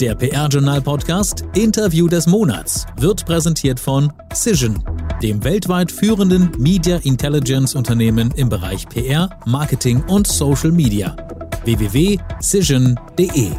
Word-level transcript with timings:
Der 0.00 0.14
PR-Journal-Podcast 0.14 1.44
Interview 1.54 2.06
des 2.06 2.26
Monats 2.26 2.84
wird 2.98 3.24
präsentiert 3.24 3.80
von 3.80 4.12
Cision, 4.34 4.84
dem 5.22 5.42
weltweit 5.42 5.90
führenden 5.90 6.50
Media 6.58 6.98
Intelligence-Unternehmen 6.98 8.30
im 8.36 8.50
Bereich 8.50 8.86
PR, 8.90 9.30
Marketing 9.46 10.02
und 10.02 10.26
Social 10.26 10.70
Media. 10.70 11.16
www.cision.de 11.64 13.52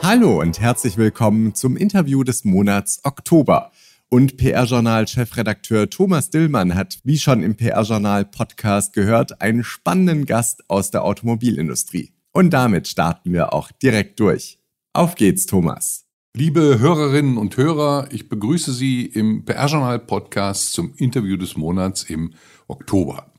Hallo 0.00 0.40
und 0.40 0.60
herzlich 0.60 0.96
willkommen 0.96 1.56
zum 1.56 1.76
Interview 1.76 2.22
des 2.22 2.44
Monats 2.44 3.00
Oktober. 3.02 3.72
Und 4.08 4.36
PR-Journal-Chefredakteur 4.36 5.90
Thomas 5.90 6.30
Dillmann 6.30 6.76
hat, 6.76 7.00
wie 7.02 7.18
schon 7.18 7.42
im 7.42 7.56
PR-Journal-Podcast 7.56 8.92
gehört, 8.92 9.42
einen 9.42 9.64
spannenden 9.64 10.26
Gast 10.26 10.62
aus 10.68 10.92
der 10.92 11.02
Automobilindustrie. 11.02 12.12
Und 12.32 12.50
damit 12.50 12.86
starten 12.86 13.32
wir 13.32 13.52
auch 13.52 13.72
direkt 13.72 14.20
durch. 14.20 14.58
Auf 14.92 15.16
geht's, 15.16 15.46
Thomas. 15.46 16.06
Liebe 16.32 16.78
Hörerinnen 16.78 17.36
und 17.36 17.56
Hörer, 17.56 18.06
ich 18.12 18.28
begrüße 18.28 18.72
Sie 18.72 19.04
im 19.04 19.44
PR-Journal-Podcast 19.44 20.72
zum 20.72 20.94
Interview 20.94 21.36
des 21.36 21.56
Monats 21.56 22.04
im 22.04 22.34
Oktober. 22.68 23.32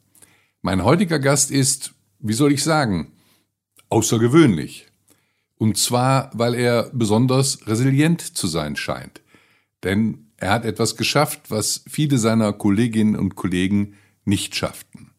Mein 0.61 0.83
heutiger 0.83 1.19
Gast 1.19 1.51
ist, 1.51 1.93
wie 2.19 2.33
soll 2.33 2.51
ich 2.51 2.63
sagen, 2.63 3.13
außergewöhnlich. 3.87 4.87
Und 5.57 5.77
zwar, 5.77 6.29
weil 6.33 6.53
er 6.53 6.89
besonders 6.91 7.65
resilient 7.67 8.21
zu 8.21 8.47
sein 8.47 8.75
scheint. 8.75 9.21
Denn 9.85 10.31
er 10.35 10.49
hat 10.51 10.65
etwas 10.65 10.97
geschafft, 10.97 11.49
was 11.49 11.85
viele 11.87 12.17
seiner 12.17 12.51
Kolleginnen 12.51 13.15
und 13.15 13.35
Kollegen 13.35 13.95
nicht 14.25 14.55
schafften. 14.55 15.11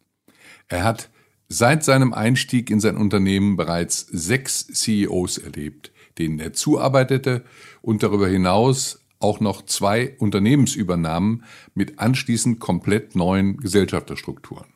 Er 0.68 0.84
hat 0.84 1.11
seit 1.52 1.84
seinem 1.84 2.14
Einstieg 2.14 2.70
in 2.70 2.80
sein 2.80 2.96
Unternehmen 2.96 3.56
bereits 3.56 4.06
sechs 4.10 4.66
CEOs 4.68 5.38
erlebt, 5.38 5.92
denen 6.18 6.38
er 6.40 6.54
zuarbeitete 6.54 7.44
und 7.82 8.02
darüber 8.02 8.26
hinaus 8.26 9.00
auch 9.20 9.38
noch 9.38 9.62
zwei 9.62 10.16
Unternehmensübernahmen 10.18 11.44
mit 11.74 11.98
anschließend 11.98 12.58
komplett 12.58 13.14
neuen 13.14 13.58
Gesellschafterstrukturen. 13.58 14.66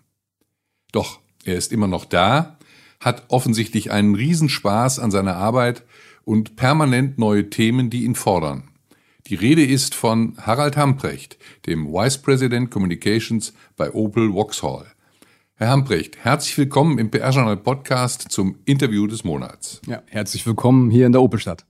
Doch 0.93 1.21
er 1.45 1.57
ist 1.57 1.73
immer 1.73 1.89
noch 1.89 2.05
da, 2.05 2.59
hat 3.01 3.25
offensichtlich 3.29 3.91
einen 3.91 4.15
Riesenspaß 4.15 4.99
an 4.99 5.11
seiner 5.11 5.37
Arbeit 5.37 5.83
und 6.25 6.57
permanent 6.57 7.19
neue 7.19 7.49
Themen, 7.51 7.91
die 7.91 8.05
ihn 8.05 8.15
fordern. 8.15 8.69
Die 9.29 9.35
Rede 9.35 9.65
ist 9.65 9.95
von 9.95 10.37
Harald 10.39 10.77
Hamprecht, 10.77 11.39
dem 11.67 11.87
Vice 11.93 12.19
President 12.19 12.71
Communications 12.71 13.55
bei 13.77 13.93
Opel 13.93 14.33
Vauxhall. 14.33 14.87
Herr 15.59 15.71
Hamprecht, 15.71 16.19
herzlich 16.19 16.59
willkommen 16.59 16.99
im 16.99 17.11
PR 17.11 17.31
Journal 17.31 17.57
Podcast 17.57 18.31
zum 18.31 18.59
Interview 18.67 19.07
des 19.07 19.25
Monats. 19.25 19.81
Ja, 19.87 20.03
herzlich 20.07 20.47
willkommen 20.47 20.91
hier 20.91 21.07
in 21.07 21.13
der 21.13 21.23
Opelstadt. 21.23 21.65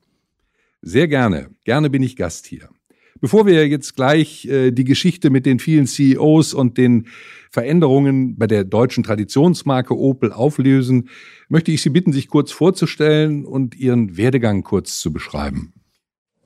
Sehr 0.83 1.06
gerne. 1.06 1.51
Gerne 1.62 1.89
bin 1.89 2.03
ich 2.03 2.17
Gast 2.17 2.47
hier. 2.48 2.69
Bevor 3.20 3.47
wir 3.47 3.69
jetzt 3.69 3.95
gleich 3.95 4.45
äh, 4.47 4.73
die 4.73 4.83
Geschichte 4.83 5.31
mit 5.31 5.47
den 5.47 5.61
vielen 5.61 5.87
CEOs 5.87 6.53
und 6.53 6.78
den 6.78 7.06
Veränderungen 7.53 8.37
bei 8.37 8.48
der 8.48 8.65
deutschen 8.65 9.05
Traditionsmarke 9.05 9.97
Opel 9.97 10.33
auflösen, 10.33 11.09
möchte 11.48 11.71
ich 11.71 11.81
Sie 11.81 11.91
bitten, 11.91 12.12
sich 12.12 12.27
kurz 12.27 12.50
vorzustellen 12.50 13.45
und 13.45 13.77
Ihren 13.77 14.17
Werdegang 14.17 14.65
kurz 14.65 14.98
zu 14.98 15.12
beschreiben. 15.12 15.75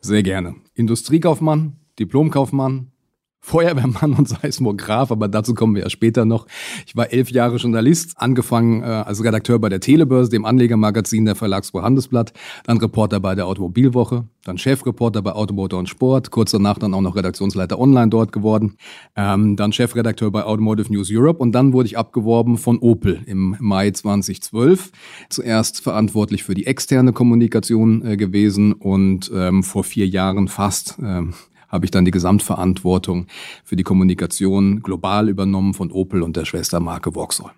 Sehr 0.02 0.22
gerne. 0.22 0.56
Industriekaufmann, 0.74 1.78
Diplomkaufmann, 1.98 2.92
Feuerwehrmann 3.40 4.14
und 4.14 4.28
Seismograph, 4.28 5.10
aber 5.10 5.26
dazu 5.26 5.54
kommen 5.54 5.74
wir 5.74 5.82
ja 5.82 5.90
später 5.90 6.24
noch. 6.24 6.46
Ich 6.86 6.94
war 6.94 7.12
elf 7.12 7.30
Jahre 7.30 7.56
Journalist, 7.56 8.12
angefangen 8.16 8.82
äh, 8.82 8.84
als 8.84 9.24
Redakteur 9.24 9.58
bei 9.58 9.68
der 9.68 9.80
Telebörse, 9.80 10.30
dem 10.30 10.44
Anlegermagazin 10.44 11.24
der 11.24 11.34
Verlagsgruppe 11.34 11.84
Handelsblatt, 11.84 12.32
dann 12.64 12.78
Reporter 12.78 13.18
bei 13.18 13.34
der 13.34 13.46
Automobilwoche, 13.46 14.24
dann 14.44 14.58
Chefreporter 14.58 15.22
bei 15.22 15.32
Automotor 15.32 15.78
und 15.78 15.88
Sport, 15.88 16.30
kurz 16.30 16.50
danach 16.50 16.78
dann 16.78 16.92
auch 16.92 17.00
noch 17.00 17.16
Redaktionsleiter 17.16 17.78
online 17.78 18.08
dort 18.08 18.32
geworden, 18.32 18.76
ähm, 19.16 19.56
dann 19.56 19.72
Chefredakteur 19.72 20.30
bei 20.30 20.44
Automotive 20.44 20.92
News 20.92 21.08
Europe 21.10 21.38
und 21.38 21.52
dann 21.52 21.72
wurde 21.72 21.86
ich 21.86 21.96
abgeworben 21.96 22.58
von 22.58 22.78
Opel 22.78 23.22
im 23.26 23.56
Mai 23.58 23.90
2012. 23.90 24.92
Zuerst 25.30 25.80
verantwortlich 25.80 26.44
für 26.44 26.54
die 26.54 26.66
externe 26.66 27.12
Kommunikation 27.12 28.04
äh, 28.04 28.16
gewesen 28.16 28.74
und 28.74 29.30
ähm, 29.34 29.62
vor 29.62 29.84
vier 29.84 30.06
Jahren 30.06 30.48
fast 30.48 30.98
ähm, 31.02 31.34
habe 31.70 31.84
ich 31.84 31.90
dann 31.90 32.04
die 32.04 32.10
Gesamtverantwortung 32.10 33.26
für 33.64 33.76
die 33.76 33.82
Kommunikation 33.82 34.82
global 34.82 35.28
übernommen 35.28 35.72
von 35.72 35.90
Opel 35.90 36.22
und 36.22 36.36
der 36.36 36.44
Schwestermarke 36.44 37.12
Vauxhall. 37.12 37.52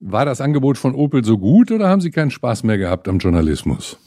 War 0.00 0.24
das 0.24 0.40
Angebot 0.40 0.78
von 0.78 0.94
Opel 0.94 1.24
so 1.24 1.36
gut 1.38 1.70
oder 1.70 1.88
haben 1.88 2.00
Sie 2.00 2.10
keinen 2.10 2.30
Spaß 2.30 2.64
mehr 2.64 2.78
gehabt 2.78 3.06
am 3.06 3.18
Journalismus? 3.18 3.98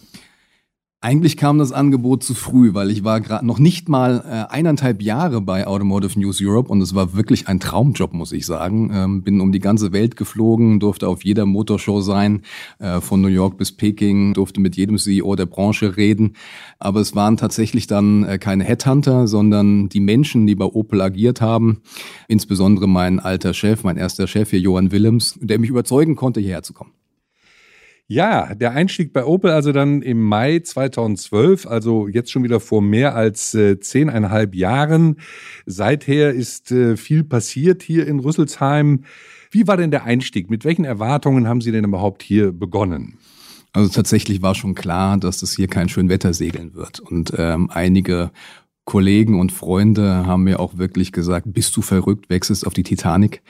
Eigentlich 1.03 1.35
kam 1.35 1.57
das 1.57 1.73
Angebot 1.73 2.23
zu 2.23 2.33
früh, 2.33 2.73
weil 2.73 2.89
ich 2.89 3.03
war 3.03 3.19
gerade 3.19 3.45
noch 3.45 3.59
nicht 3.59 3.89
mal 3.89 4.23
äh, 4.25 4.53
eineinhalb 4.53 5.01
Jahre 5.01 5.41
bei 5.41 5.67
Automotive 5.67 6.17
News 6.17 6.39
Europe 6.41 6.71
und 6.71 6.79
es 6.79 6.95
war 6.95 7.13
wirklich 7.13 7.49
ein 7.49 7.59
Traumjob, 7.59 8.13
muss 8.13 8.31
ich 8.31 8.45
sagen. 8.45 8.89
Ähm, 8.93 9.21
bin 9.21 9.41
um 9.41 9.51
die 9.51 9.59
ganze 9.59 9.91
Welt 9.91 10.15
geflogen, 10.15 10.79
durfte 10.79 11.09
auf 11.09 11.25
jeder 11.25 11.45
Motorshow 11.45 11.99
sein, 11.99 12.43
äh, 12.79 13.01
von 13.01 13.19
New 13.19 13.27
York 13.27 13.57
bis 13.57 13.73
Peking, 13.73 14.33
durfte 14.33 14.61
mit 14.61 14.77
jedem 14.77 14.97
CEO 14.97 15.35
der 15.35 15.45
Branche 15.45 15.97
reden. 15.97 16.37
Aber 16.79 17.01
es 17.01 17.13
waren 17.13 17.35
tatsächlich 17.35 17.85
dann 17.85 18.23
äh, 18.23 18.37
keine 18.37 18.63
Headhunter, 18.63 19.27
sondern 19.27 19.89
die 19.89 19.99
Menschen, 19.99 20.47
die 20.47 20.55
bei 20.55 20.63
Opel 20.63 21.01
agiert 21.01 21.41
haben. 21.41 21.81
Insbesondere 22.29 22.87
mein 22.87 23.19
alter 23.19 23.53
Chef, 23.53 23.83
mein 23.83 23.97
erster 23.97 24.25
Chef 24.25 24.51
hier, 24.51 24.61
Johann 24.61 24.93
Willems, 24.93 25.37
der 25.41 25.59
mich 25.59 25.69
überzeugen 25.69 26.15
konnte, 26.15 26.39
hierher 26.39 26.63
zu 26.63 26.71
kommen. 26.71 26.91
Ja, 28.07 28.53
der 28.53 28.71
Einstieg 28.71 29.13
bei 29.13 29.25
Opel 29.25 29.51
also 29.51 29.71
dann 29.71 30.01
im 30.01 30.21
Mai 30.21 30.59
2012, 30.59 31.65
also 31.65 32.07
jetzt 32.07 32.31
schon 32.31 32.43
wieder 32.43 32.59
vor 32.59 32.81
mehr 32.81 33.15
als 33.15 33.53
äh, 33.55 33.79
zehneinhalb 33.79 34.55
Jahren. 34.55 35.17
Seither 35.65 36.33
ist 36.33 36.71
äh, 36.71 36.97
viel 36.97 37.23
passiert 37.23 37.81
hier 37.81 38.05
in 38.05 38.19
Rüsselsheim. 38.19 39.05
Wie 39.51 39.67
war 39.67 39.77
denn 39.77 39.91
der 39.91 40.03
Einstieg? 40.03 40.49
Mit 40.49 40.65
welchen 40.65 40.83
Erwartungen 40.83 41.47
haben 41.47 41.61
Sie 41.61 41.71
denn 41.71 41.85
überhaupt 41.85 42.23
hier 42.23 42.51
begonnen? 42.51 43.17
Also 43.71 43.89
tatsächlich 43.89 44.41
war 44.41 44.53
schon 44.53 44.75
klar, 44.75 45.17
dass 45.17 45.39
das 45.39 45.55
hier 45.55 45.67
kein 45.67 45.89
Schönwettersegeln 45.89 46.75
wird. 46.75 46.99
Und 46.99 47.33
ähm, 47.37 47.69
einige 47.71 48.31
Kollegen 48.85 49.39
und 49.39 49.51
Freunde 49.51 50.25
haben 50.25 50.43
mir 50.43 50.59
auch 50.59 50.77
wirklich 50.77 51.11
gesagt, 51.11 51.47
bist 51.53 51.75
du 51.77 51.81
verrückt, 51.81 52.29
wechselst 52.29 52.67
auf 52.67 52.73
die 52.73 52.83
Titanic, 52.83 53.41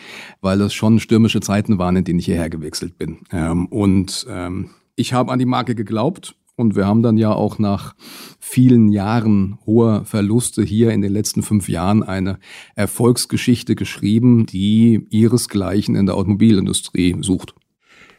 weil 0.42 0.60
das 0.60 0.74
schon 0.74 1.00
stürmische 1.00 1.42
Zeiten 1.42 1.80
waren, 1.80 1.96
in 1.96 2.04
denen 2.04 2.20
ich 2.20 2.26
hierher 2.26 2.50
gewechselt 2.50 2.98
bin. 2.98 3.20
Ähm, 3.32 3.66
und 3.68 4.28
ähm, 4.30 4.70
ich 4.96 5.14
habe 5.14 5.32
an 5.32 5.40
die 5.40 5.46
Marke 5.46 5.74
geglaubt 5.74 6.36
und 6.56 6.76
wir 6.76 6.86
haben 6.86 7.02
dann 7.02 7.18
ja 7.18 7.34
auch 7.34 7.58
nach 7.58 7.96
vielen 8.40 8.90
Jahren 8.90 9.58
hoher 9.66 10.06
Verluste 10.06 10.62
hier 10.62 10.92
in 10.92 11.02
den 11.02 11.12
letzten 11.12 11.42
fünf 11.42 11.68
Jahren 11.68 12.04
eine 12.04 12.38
Erfolgsgeschichte 12.76 13.76
geschrieben, 13.76 14.46
die 14.46 15.08
ihresgleichen 15.10 15.96
in 15.96 16.06
der 16.06 16.16
Automobilindustrie 16.16 17.16
sucht. 17.22 17.56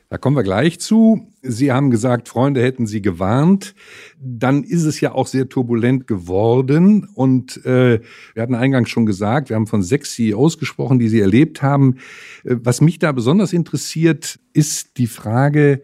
Da 0.08 0.18
kommen 0.18 0.36
wir 0.36 0.42
gleich 0.42 0.80
zu. 0.80 1.28
Sie 1.46 1.72
haben 1.72 1.90
gesagt, 1.90 2.28
Freunde 2.28 2.62
hätten 2.62 2.86
Sie 2.86 3.02
gewarnt. 3.02 3.74
Dann 4.18 4.64
ist 4.64 4.84
es 4.84 5.00
ja 5.00 5.12
auch 5.12 5.26
sehr 5.26 5.48
turbulent 5.48 6.06
geworden. 6.06 7.08
Und 7.14 7.64
äh, 7.64 8.00
wir 8.32 8.42
hatten 8.42 8.54
eingangs 8.54 8.88
schon 8.88 9.06
gesagt, 9.06 9.50
wir 9.50 9.56
haben 9.56 9.66
von 9.66 9.82
sechs 9.82 10.14
CEOs 10.14 10.58
gesprochen, 10.58 10.98
die 10.98 11.08
Sie 11.08 11.20
erlebt 11.20 11.62
haben. 11.62 11.96
Äh, 12.44 12.56
was 12.62 12.80
mich 12.80 12.98
da 12.98 13.12
besonders 13.12 13.52
interessiert, 13.52 14.40
ist 14.52 14.96
die 14.96 15.06
Frage, 15.06 15.82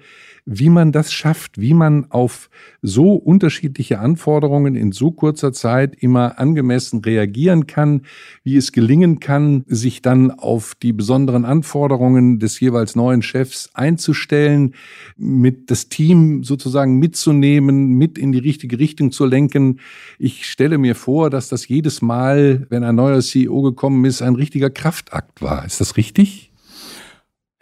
wie 0.52 0.68
man 0.68 0.92
das 0.92 1.12
schafft, 1.12 1.60
wie 1.60 1.74
man 1.74 2.10
auf 2.10 2.50
so 2.82 3.14
unterschiedliche 3.14 4.00
Anforderungen 4.00 4.74
in 4.74 4.92
so 4.92 5.10
kurzer 5.10 5.52
Zeit 5.52 5.94
immer 5.94 6.38
angemessen 6.38 7.00
reagieren 7.04 7.66
kann, 7.66 8.02
wie 8.42 8.56
es 8.56 8.72
gelingen 8.72 9.20
kann, 9.20 9.64
sich 9.68 10.02
dann 10.02 10.30
auf 10.30 10.74
die 10.74 10.92
besonderen 10.92 11.44
Anforderungen 11.44 12.38
des 12.38 12.58
jeweils 12.58 12.96
neuen 12.96 13.22
Chefs 13.22 13.70
einzustellen, 13.74 14.74
mit 15.16 15.49
das 15.52 15.88
Team 15.88 16.44
sozusagen 16.44 16.98
mitzunehmen, 16.98 17.92
mit 17.94 18.18
in 18.18 18.32
die 18.32 18.38
richtige 18.38 18.78
Richtung 18.78 19.12
zu 19.12 19.24
lenken. 19.24 19.80
Ich 20.18 20.46
stelle 20.46 20.78
mir 20.78 20.94
vor, 20.94 21.30
dass 21.30 21.48
das 21.48 21.68
jedes 21.68 22.02
Mal, 22.02 22.66
wenn 22.70 22.84
ein 22.84 22.96
neuer 22.96 23.20
CEO 23.20 23.62
gekommen 23.62 24.04
ist, 24.04 24.22
ein 24.22 24.34
richtiger 24.34 24.70
Kraftakt 24.70 25.42
war. 25.42 25.64
Ist 25.64 25.80
das 25.80 25.96
richtig? 25.96 26.50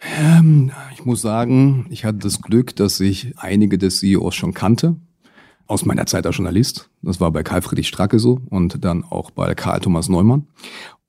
Ähm, 0.01 0.71
ich 0.93 1.05
muss 1.05 1.21
sagen, 1.21 1.85
ich 1.89 2.05
hatte 2.05 2.19
das 2.19 2.41
Glück, 2.41 2.75
dass 2.75 2.99
ich 2.99 3.33
einige 3.37 3.77
des 3.77 3.99
CEOs 3.99 4.35
schon 4.35 4.53
kannte. 4.53 4.95
Aus 5.67 5.85
meiner 5.85 6.07
Zeit 6.07 6.25
als 6.25 6.37
Journalist. 6.37 6.89
Das 7.03 7.21
war 7.21 7.31
bei 7.31 7.43
Karl 7.43 7.61
Friedrich 7.61 7.87
Stracke 7.87 8.17
so 8.17 8.41
und 8.49 8.83
dann 8.83 9.03
auch 9.03 9.29
bei 9.29 9.53
Karl 9.53 9.79
Thomas 9.79 10.09
Neumann. 10.09 10.47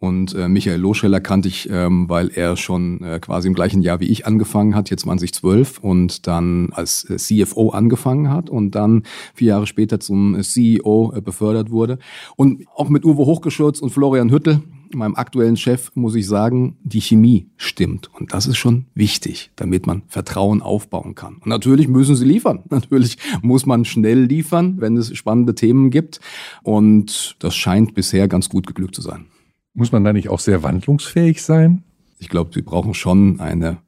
Und 0.01 0.35
äh, 0.35 0.49
Michael 0.49 0.81
Loscheller 0.81 1.21
kannte 1.21 1.49
ich, 1.49 1.69
ähm, 1.71 2.09
weil 2.09 2.31
er 2.35 2.57
schon 2.57 3.03
äh, 3.03 3.21
quasi 3.21 3.49
im 3.49 3.55
gleichen 3.55 3.83
Jahr 3.83 4.01
wie 4.01 4.07
ich 4.07 4.27
angefangen 4.27 4.75
hat, 4.75 4.89
hier 4.89 4.97
2012 4.97 5.79
und 5.79 6.27
dann 6.27 6.71
als 6.73 7.05
äh, 7.11 7.17
CFO 7.17 7.69
angefangen 7.69 8.31
hat 8.31 8.49
und 8.49 8.75
dann 8.75 9.03
vier 9.35 9.49
Jahre 9.49 9.67
später 9.67 10.01
zum 10.01 10.35
äh, 10.35 10.43
CEO 10.43 11.13
äh, 11.15 11.21
befördert 11.21 11.71
wurde. 11.71 11.99
Und 12.37 12.65
auch 12.75 12.89
mit 12.89 13.05
Uwe 13.05 13.27
Hochgeschürz 13.27 13.81
und 13.81 13.91
Florian 13.91 14.31
Hüttel 14.31 14.63
meinem 14.95 15.15
aktuellen 15.15 15.57
Chef, 15.57 15.91
muss 15.95 16.15
ich 16.15 16.27
sagen, 16.27 16.77
die 16.83 17.01
Chemie 17.01 17.49
stimmt. 17.57 18.11
Und 18.19 18.33
das 18.33 18.47
ist 18.47 18.57
schon 18.57 18.87
wichtig, 18.95 19.51
damit 19.57 19.87
man 19.87 20.03
Vertrauen 20.09 20.63
aufbauen 20.63 21.15
kann. 21.15 21.37
Und 21.37 21.47
natürlich 21.47 21.89
müssen 21.89 22.17
sie 22.17 22.25
liefern. 22.25 22.65
Natürlich 22.71 23.19
muss 23.43 23.67
man 23.67 23.85
schnell 23.85 24.25
liefern, 24.25 24.77
wenn 24.81 24.97
es 24.97 25.17
spannende 25.17 25.55
Themen 25.55 25.91
gibt. 25.91 26.21
Und 26.63 27.37
das 27.39 27.55
scheint 27.55 27.95
bisher 27.95 28.29
ganz 28.29 28.49
gut 28.49 28.67
geglückt 28.67 28.95
zu 28.95 29.03
sein. 29.03 29.27
Muss 29.75 29.93
man 29.93 30.05
da 30.05 30.13
nicht 30.13 30.29
auch 30.29 30.41
sehr 30.41 30.63
wandlungsfähig 30.63 31.43
sein? 31.43 31.85
Ich 32.19 32.29
glaube, 32.29 32.51
sie 32.53 32.63
brauchen 32.63 32.95
schon 32.95 33.41
eine 33.41 33.79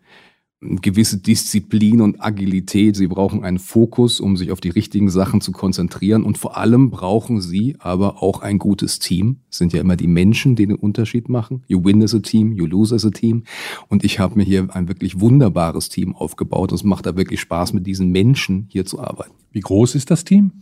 gewisse 0.63 1.19
Disziplin 1.19 2.01
und 2.01 2.25
Agilität. 2.25 2.95
Sie 2.95 3.09
brauchen 3.09 3.45
einen 3.45 3.59
Fokus, 3.59 4.21
um 4.21 4.37
sich 4.37 4.53
auf 4.53 4.61
die 4.61 4.69
richtigen 4.69 5.11
Sachen 5.11 5.41
zu 5.41 5.51
konzentrieren. 5.51 6.23
Und 6.23 6.39
vor 6.39 6.57
allem 6.57 6.91
brauchen 6.91 7.41
sie 7.41 7.77
aber 7.81 8.23
auch 8.23 8.43
ein 8.43 8.59
gutes 8.59 9.01
Team. 9.01 9.39
Es 9.51 9.59
sind 9.59 9.73
ja 9.73 9.81
immer 9.81 9.97
die 9.97 10.07
Menschen, 10.07 10.55
die 10.55 10.67
den 10.67 10.77
Unterschied 10.77 11.29
machen. 11.29 11.65
You 11.67 11.85
win 11.85 12.03
as 12.03 12.15
a 12.15 12.21
team, 12.21 12.53
you 12.53 12.67
lose 12.67 12.95
as 12.95 13.05
a 13.05 13.11
team. 13.11 13.43
Und 13.89 14.05
ich 14.05 14.21
habe 14.21 14.37
mir 14.37 14.45
hier 14.45 14.69
ein 14.73 14.89
wirklich 14.89 15.21
wunderbares 15.21 15.89
Team 15.89 16.15
aufgebaut. 16.15 16.71
Es 16.71 16.85
macht 16.85 17.07
da 17.07 17.17
wirklich 17.17 17.41
Spaß, 17.41 17.73
mit 17.73 17.87
diesen 17.87 18.11
Menschen 18.11 18.67
hier 18.71 18.85
zu 18.85 19.01
arbeiten. 19.01 19.35
Wie 19.51 19.61
groß 19.61 19.97
ist 19.97 20.11
das 20.11 20.25
Team? 20.25 20.53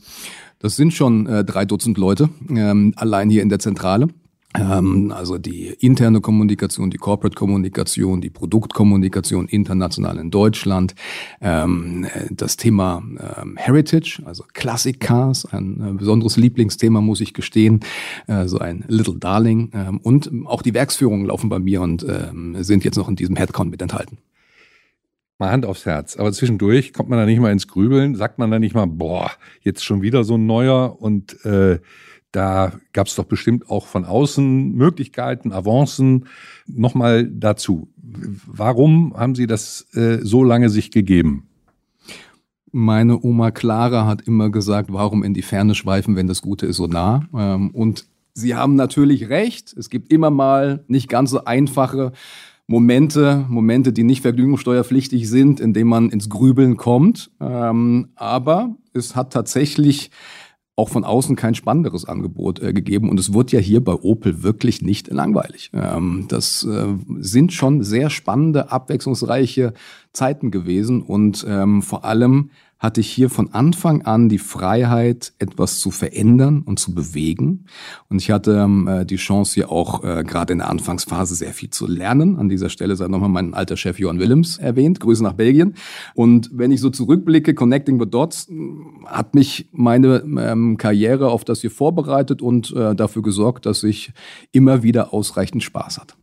Das 0.58 0.76
sind 0.76 0.94
schon 0.94 1.26
äh, 1.26 1.44
drei 1.44 1.64
Dutzend 1.64 1.98
Leute, 1.98 2.30
ähm, 2.48 2.92
allein 2.96 3.30
hier 3.30 3.42
in 3.42 3.48
der 3.48 3.58
Zentrale. 3.58 4.08
Ähm, 4.58 5.12
also 5.14 5.38
die 5.38 5.68
interne 5.78 6.20
Kommunikation, 6.20 6.90
die 6.90 6.96
Corporate 6.96 7.36
Kommunikation, 7.36 8.20
die 8.20 8.30
Produktkommunikation 8.30 9.46
international 9.46 10.18
in 10.18 10.30
Deutschland, 10.30 10.94
ähm, 11.40 12.06
das 12.30 12.56
Thema 12.56 13.02
ähm, 13.40 13.56
Heritage, 13.56 14.22
also 14.24 14.44
Classic 14.52 14.98
Cars, 14.98 15.46
ein 15.46 15.80
äh, 15.80 15.92
besonderes 15.92 16.36
Lieblingsthema, 16.36 17.00
muss 17.00 17.20
ich 17.20 17.32
gestehen, 17.32 17.80
äh, 18.26 18.46
so 18.46 18.58
ein 18.58 18.84
Little 18.88 19.18
Darling. 19.18 19.70
und 20.02 20.30
auch 20.46 20.62
die 20.62 20.74
Werksführungen 20.74 21.26
laufen 21.26 21.48
bei 21.48 21.58
mir 21.58 21.80
und 21.82 22.04
sind 22.60 22.84
jetzt 22.84 22.96
noch 22.96 23.08
in 23.08 23.16
diesem 23.16 23.36
Headcount 23.36 23.70
mit 23.70 23.82
enthalten. 23.82 24.18
Mal 25.38 25.50
Hand 25.50 25.66
aufs 25.66 25.86
Herz. 25.86 26.16
Aber 26.16 26.32
zwischendurch 26.32 26.92
kommt 26.92 27.08
man 27.08 27.18
da 27.18 27.26
nicht 27.26 27.40
mal 27.40 27.52
ins 27.52 27.66
Grübeln, 27.66 28.14
sagt 28.14 28.38
man 28.38 28.50
da 28.50 28.58
nicht 28.58 28.74
mal, 28.74 28.86
boah, 28.86 29.30
jetzt 29.62 29.84
schon 29.84 30.02
wieder 30.02 30.24
so 30.24 30.34
ein 30.34 30.46
neuer 30.46 31.00
und 31.00 31.44
äh, 31.44 31.78
da 32.32 32.72
gab 32.92 33.08
es 33.08 33.16
doch 33.16 33.24
bestimmt 33.24 33.68
auch 33.68 33.86
von 33.86 34.04
außen 34.04 34.72
Möglichkeiten, 34.72 35.52
Avancen. 35.52 36.26
Nochmal 36.66 37.26
dazu. 37.26 37.88
Warum 37.96 39.14
haben 39.16 39.34
Sie 39.34 39.46
das 39.46 39.86
äh, 39.94 40.18
so 40.22 40.44
lange 40.44 40.70
sich 40.70 40.90
gegeben? 40.90 41.48
Meine 42.72 43.20
Oma 43.20 43.50
Clara 43.50 44.06
hat 44.06 44.22
immer 44.22 44.50
gesagt, 44.50 44.92
warum 44.92 45.24
in 45.24 45.34
die 45.34 45.42
Ferne 45.42 45.74
schweifen, 45.74 46.14
wenn 46.14 46.28
das 46.28 46.40
Gute 46.40 46.66
ist 46.66 46.76
so 46.76 46.86
nah. 46.86 47.24
Ähm, 47.34 47.70
und 47.70 48.06
Sie 48.32 48.54
haben 48.54 48.76
natürlich 48.76 49.28
recht. 49.28 49.74
Es 49.76 49.90
gibt 49.90 50.12
immer 50.12 50.30
mal 50.30 50.84
nicht 50.86 51.08
ganz 51.08 51.30
so 51.30 51.44
einfache 51.44 52.12
Momente, 52.68 53.44
Momente, 53.48 53.92
die 53.92 54.04
nicht 54.04 54.22
vergnügungssteuerpflichtig 54.22 55.28
sind, 55.28 55.58
in 55.58 55.72
denen 55.72 55.90
man 55.90 56.10
ins 56.10 56.28
Grübeln 56.28 56.76
kommt. 56.76 57.32
Ähm, 57.40 58.10
aber 58.14 58.76
es 58.92 59.16
hat 59.16 59.32
tatsächlich 59.32 60.12
auch 60.80 60.88
von 60.88 61.04
außen 61.04 61.36
kein 61.36 61.54
spannenderes 61.54 62.06
Angebot 62.06 62.62
äh, 62.62 62.72
gegeben. 62.72 63.10
Und 63.10 63.20
es 63.20 63.34
wird 63.34 63.52
ja 63.52 63.60
hier 63.60 63.84
bei 63.84 63.92
Opel 63.92 64.42
wirklich 64.42 64.80
nicht 64.80 65.08
langweilig. 65.08 65.70
Ähm, 65.74 66.24
das 66.28 66.64
äh, 66.64 66.94
sind 67.18 67.52
schon 67.52 67.82
sehr 67.82 68.08
spannende, 68.08 68.72
abwechslungsreiche 68.72 69.74
Zeiten 70.14 70.50
gewesen 70.50 71.02
und 71.02 71.44
ähm, 71.46 71.82
vor 71.82 72.06
allem 72.06 72.50
hatte 72.80 73.02
ich 73.02 73.10
hier 73.10 73.28
von 73.28 73.52
Anfang 73.52 74.02
an 74.02 74.30
die 74.30 74.38
Freiheit, 74.38 75.34
etwas 75.38 75.78
zu 75.78 75.90
verändern 75.90 76.62
und 76.62 76.80
zu 76.80 76.94
bewegen. 76.94 77.66
Und 78.08 78.20
ich 78.22 78.30
hatte 78.30 78.52
ähm, 78.52 78.88
äh, 78.88 79.04
die 79.04 79.16
Chance, 79.16 79.54
hier 79.54 79.70
auch 79.70 80.02
äh, 80.02 80.24
gerade 80.24 80.54
in 80.54 80.60
der 80.60 80.70
Anfangsphase 80.70 81.34
sehr 81.34 81.52
viel 81.52 81.68
zu 81.68 81.86
lernen. 81.86 82.38
An 82.38 82.48
dieser 82.48 82.70
Stelle 82.70 82.96
sei 82.96 83.06
nochmal 83.08 83.28
mein 83.28 83.52
alter 83.52 83.76
Chef 83.76 83.98
Johann 83.98 84.18
Willems 84.18 84.56
erwähnt. 84.56 84.98
Grüße 84.98 85.22
nach 85.22 85.34
Belgien. 85.34 85.74
Und 86.14 86.50
wenn 86.54 86.72
ich 86.72 86.80
so 86.80 86.88
zurückblicke, 86.88 87.54
Connecting 87.54 88.00
the 88.00 88.08
Dots 88.08 88.48
hat 89.04 89.34
mich 89.34 89.68
meine 89.72 90.24
ähm, 90.24 90.78
Karriere 90.78 91.30
auf 91.30 91.44
das 91.44 91.60
hier 91.60 91.70
vorbereitet 91.70 92.40
und 92.40 92.74
äh, 92.74 92.94
dafür 92.94 93.22
gesorgt, 93.22 93.66
dass 93.66 93.82
ich 93.82 94.12
immer 94.52 94.82
wieder 94.82 95.12
ausreichend 95.12 95.62
Spaß 95.62 95.98
hatte. 95.98 96.14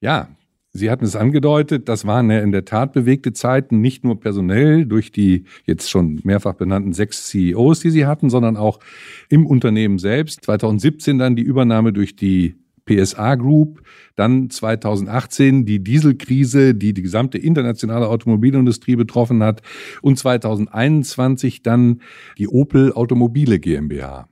Ja, 0.00 0.28
Sie 0.76 0.90
hatten 0.90 1.04
es 1.04 1.14
angedeutet, 1.14 1.88
das 1.88 2.04
waren 2.04 2.28
ja 2.32 2.40
in 2.40 2.50
der 2.50 2.64
Tat 2.64 2.92
bewegte 2.92 3.32
Zeiten, 3.32 3.80
nicht 3.80 4.02
nur 4.02 4.18
personell 4.18 4.86
durch 4.86 5.12
die 5.12 5.44
jetzt 5.66 5.88
schon 5.88 6.20
mehrfach 6.24 6.54
benannten 6.54 6.92
sechs 6.92 7.28
CEOs, 7.28 7.78
die 7.78 7.90
Sie 7.90 8.06
hatten, 8.06 8.28
sondern 8.28 8.56
auch 8.56 8.80
im 9.28 9.46
Unternehmen 9.46 10.00
selbst. 10.00 10.44
2017 10.44 11.16
dann 11.16 11.36
die 11.36 11.44
Übernahme 11.44 11.92
durch 11.92 12.16
die 12.16 12.56
PSA 12.86 13.36
Group, 13.36 13.82
dann 14.16 14.50
2018 14.50 15.64
die 15.64 15.78
Dieselkrise, 15.78 16.74
die 16.74 16.92
die 16.92 17.02
gesamte 17.02 17.38
internationale 17.38 18.08
Automobilindustrie 18.08 18.96
betroffen 18.96 19.44
hat 19.44 19.62
und 20.02 20.18
2021 20.18 21.62
dann 21.62 22.00
die 22.36 22.48
Opel 22.48 22.92
Automobile 22.92 23.60
GmbH. 23.60 24.28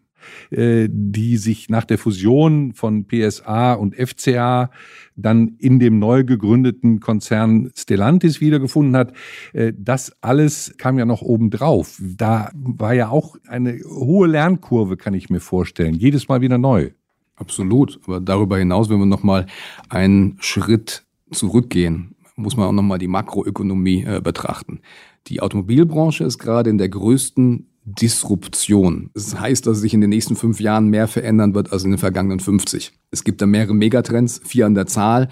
Äh, 0.50 0.88
die 0.90 1.36
sich 1.36 1.68
nach 1.68 1.84
der 1.84 1.98
Fusion 1.98 2.72
von 2.74 3.06
PSA 3.06 3.74
und 3.74 3.94
FCA 3.94 4.70
dann 5.16 5.56
in 5.58 5.78
dem 5.78 5.98
neu 5.98 6.24
gegründeten 6.24 7.00
Konzern 7.00 7.70
Stellantis 7.76 8.40
wiedergefunden 8.40 8.96
hat. 8.96 9.12
Äh, 9.52 9.72
das 9.76 10.12
alles 10.20 10.74
kam 10.78 10.98
ja 10.98 11.04
noch 11.04 11.22
obendrauf. 11.22 12.00
Da 12.00 12.50
war 12.54 12.94
ja 12.94 13.08
auch 13.08 13.36
eine 13.48 13.78
hohe 13.84 14.28
Lernkurve, 14.28 14.96
kann 14.96 15.14
ich 15.14 15.30
mir 15.30 15.40
vorstellen. 15.40 15.94
Jedes 15.94 16.28
Mal 16.28 16.40
wieder 16.40 16.58
neu. 16.58 16.90
Absolut. 17.36 17.98
Aber 18.06 18.20
darüber 18.20 18.58
hinaus, 18.58 18.88
wenn 18.90 18.98
wir 18.98 19.06
nochmal 19.06 19.46
einen 19.88 20.36
Schritt 20.40 21.04
zurückgehen, 21.30 22.14
muss 22.36 22.56
man 22.56 22.66
auch 22.68 22.72
nochmal 22.72 22.98
die 22.98 23.08
Makroökonomie 23.08 24.04
äh, 24.04 24.20
betrachten. 24.22 24.80
Die 25.28 25.40
Automobilbranche 25.40 26.24
ist 26.24 26.38
gerade 26.38 26.70
in 26.70 26.78
der 26.78 26.88
größten 26.88 27.68
Disruption. 27.84 29.10
Das 29.12 29.38
heißt, 29.38 29.66
dass 29.66 29.80
sich 29.80 29.92
in 29.92 30.00
den 30.00 30.10
nächsten 30.10 30.36
fünf 30.36 30.60
Jahren 30.60 30.88
mehr 30.88 31.08
verändern 31.08 31.54
wird 31.54 31.72
als 31.72 31.82
in 31.84 31.90
den 31.90 31.98
vergangenen 31.98 32.38
50. 32.38 32.92
Es 33.10 33.24
gibt 33.24 33.42
da 33.42 33.46
mehrere 33.46 33.74
Megatrends, 33.74 34.40
vier 34.44 34.66
an 34.66 34.74
der 34.74 34.86
Zahl, 34.86 35.28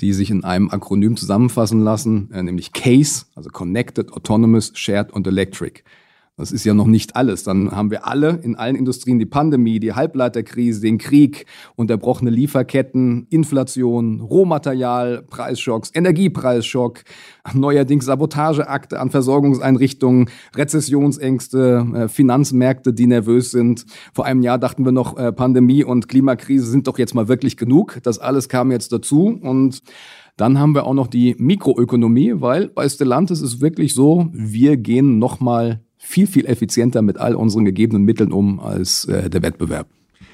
die 0.00 0.14
sich 0.14 0.30
in 0.30 0.42
einem 0.44 0.70
Akronym 0.70 1.16
zusammenfassen 1.16 1.82
lassen, 1.82 2.30
äh, 2.32 2.42
nämlich 2.42 2.72
CASE, 2.72 3.26
also 3.34 3.50
Connected, 3.50 4.12
Autonomous, 4.12 4.72
Shared 4.74 5.12
und 5.12 5.26
Electric. 5.26 5.82
Das 6.40 6.52
ist 6.52 6.64
ja 6.64 6.72
noch 6.72 6.86
nicht 6.86 7.16
alles. 7.16 7.44
Dann 7.44 7.70
haben 7.70 7.90
wir 7.90 8.06
alle 8.06 8.40
in 8.42 8.56
allen 8.56 8.74
Industrien 8.74 9.18
die 9.18 9.26
Pandemie, 9.26 9.78
die 9.78 9.92
Halbleiterkrise, 9.92 10.80
den 10.80 10.96
Krieg, 10.96 11.44
unterbrochene 11.76 12.30
Lieferketten, 12.30 13.26
Inflation, 13.28 14.22
Rohmaterial, 14.22 15.22
Preisschocks, 15.28 15.90
Energiepreisschock, 15.92 17.02
neuerdings 17.52 18.06
Sabotageakte 18.06 18.98
an 18.98 19.10
Versorgungseinrichtungen, 19.10 20.30
Rezessionsängste, 20.56 21.86
äh, 21.94 22.08
Finanzmärkte, 22.08 22.94
die 22.94 23.06
nervös 23.06 23.50
sind. 23.50 23.84
Vor 24.14 24.24
einem 24.24 24.40
Jahr 24.40 24.56
dachten 24.56 24.86
wir 24.86 24.92
noch, 24.92 25.18
äh, 25.18 25.32
Pandemie 25.32 25.84
und 25.84 26.08
Klimakrise 26.08 26.64
sind 26.64 26.86
doch 26.86 26.98
jetzt 26.98 27.14
mal 27.14 27.28
wirklich 27.28 27.58
genug. 27.58 27.98
Das 28.02 28.18
alles 28.18 28.48
kam 28.48 28.70
jetzt 28.70 28.92
dazu 28.92 29.38
und 29.42 29.82
dann 30.38 30.58
haben 30.58 30.74
wir 30.74 30.86
auch 30.86 30.94
noch 30.94 31.08
die 31.08 31.36
Mikroökonomie, 31.38 32.32
weil 32.36 32.68
bei 32.68 32.88
Stellantis 32.88 33.42
ist 33.42 33.60
wirklich 33.60 33.92
so, 33.92 34.30
wir 34.32 34.78
gehen 34.78 35.18
nochmal 35.18 35.82
viel, 36.00 36.26
viel 36.26 36.46
effizienter 36.46 37.02
mit 37.02 37.18
all 37.18 37.34
unseren 37.34 37.64
gegebenen 37.64 38.04
Mitteln 38.04 38.32
um 38.32 38.58
als 38.58 39.04
äh, 39.04 39.28
der 39.28 39.42
Wettbewerb. 39.42 39.86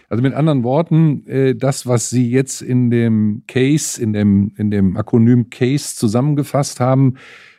Also 0.09 0.23
mit 0.23 0.35
anderen 0.35 0.63
Worten, 0.63 1.27
äh, 1.27 1.57
das, 1.57 1.87
was 1.87 2.09
Sie 2.09 2.31
jetzt 2.31 2.63
in 2.63 2.91
dem 2.91 3.43
Case, 3.49 4.01
in 4.01 4.13
dem, 4.13 4.53
in 4.57 4.71
dem 4.71 4.97
Akronym 4.97 5.51
Case 5.51 5.97
zusammengefasst 5.97 6.79
haben, 6.79 7.15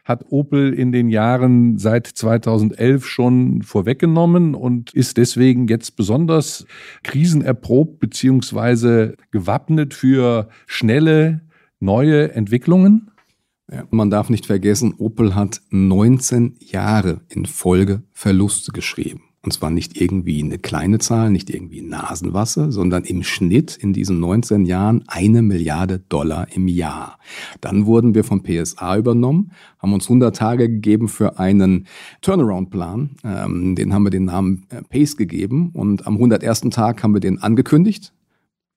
hat 0.05 0.25
Opel 0.29 0.73
in 0.73 0.93
den 0.93 1.09
Jahren 1.09 1.77
seit 1.77 2.07
2011 2.07 3.05
schon 3.05 3.61
vorweggenommen 3.61 4.55
und 4.55 4.93
ist 4.93 5.17
deswegen 5.17 5.67
jetzt 5.67 5.97
besonders 5.97 6.65
krisenerprobt 7.03 7.99
beziehungsweise 7.99 9.15
gewappnet 9.31 9.93
für 9.93 10.47
schnelle 10.65 11.41
neue 11.81 12.31
Entwicklungen? 12.31 13.11
Ja, 13.71 13.83
man 13.89 14.09
darf 14.09 14.29
nicht 14.29 14.45
vergessen, 14.45 14.93
Opel 14.97 15.35
hat 15.35 15.61
19 15.71 16.55
Jahre 16.59 17.21
in 17.27 17.45
Folge 17.45 18.03
Verluste 18.13 18.71
geschrieben. 18.71 19.23
Und 19.43 19.51
zwar 19.51 19.69
nicht 19.69 19.99
irgendwie 20.01 20.43
eine 20.43 20.57
kleine 20.57 20.99
Zahl, 20.99 21.29
nicht 21.29 21.49
irgendwie 21.49 21.81
Nasenwasser, 21.81 22.71
sondern 22.71 23.03
im 23.03 23.23
Schnitt 23.23 23.77
in 23.77 23.93
diesen 23.93 24.19
19 24.19 24.65
Jahren 24.65 25.03
eine 25.07 25.41
Milliarde 25.41 25.99
Dollar 25.99 26.47
im 26.53 26.67
Jahr. 26.67 27.19
Dann 27.61 27.85
wurden 27.85 28.15
wir 28.15 28.23
vom 28.23 28.43
PSA 28.43 28.97
übernommen, 28.97 29.51
haben 29.79 29.93
uns 29.93 30.05
100 30.05 30.35
Tage 30.35 30.67
gegeben 30.69 31.07
für 31.07 31.39
einen 31.39 31.87
Turnaround-Plan. 32.21 33.11
Ähm, 33.23 33.75
den 33.75 33.93
haben 33.93 34.03
wir 34.03 34.09
den 34.09 34.25
Namen 34.25 34.65
äh, 34.69 34.81
Pace 34.81 35.15
gegeben 35.15 35.69
und 35.73 36.07
am 36.07 36.15
101. 36.15 36.61
Tag 36.71 37.03
haben 37.03 37.13
wir 37.13 37.21
den 37.21 37.41
angekündigt 37.41 38.13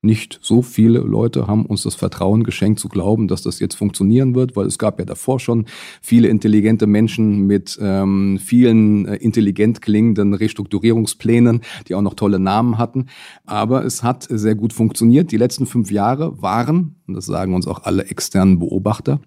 Nicht 0.03 0.39
so 0.41 0.63
viele 0.63 1.01
Leute 1.01 1.47
haben 1.47 1.67
uns 1.67 1.83
das 1.83 1.95
Vertrauen 1.95 2.43
geschenkt 2.43 2.81
zu 2.81 2.89
glauben, 2.89 3.29
dass 3.29 3.43
das 3.43 3.61
jetzt 3.61 3.75
funktionieren 3.75 4.35
wird, 4.35 4.57
weil 4.57 4.67
es 4.67 4.79
gab 4.79 4.99
ja 4.99 5.05
davor 5.05 5.39
schon 5.41 5.67
viele 6.01 6.29
intelligente 6.29 6.87
Menschen 6.87 7.47
mit 7.47 7.79
ähm, 7.83 8.39
vielen 8.43 9.05
äh, 9.05 9.17
intelligent 9.17 9.83
klingenden 9.83 10.33
Restrukturierungsplänen, 10.33 11.61
die 11.87 11.95
auch 11.95 12.01
noch 12.01 12.15
tolle 12.15 12.39
Namen 12.39 12.79
hatten. 12.79 13.09
Aber 13.45 13.85
es 13.85 14.03
hat 14.03 14.27
sehr 14.31 14.55
gut 14.55 14.73
funktioniert. 14.73 15.33
Die 15.33 15.37
letzten 15.37 15.67
fünf 15.67 15.91
Jahre 15.91 16.41
waren, 16.41 16.97
und 17.07 17.13
das 17.13 17.27
sagen 17.27 17.53
uns 17.53 17.67
auch 17.67 17.83
alle 17.83 18.05
externen 18.05 18.59
Beobachter, 18.59 19.21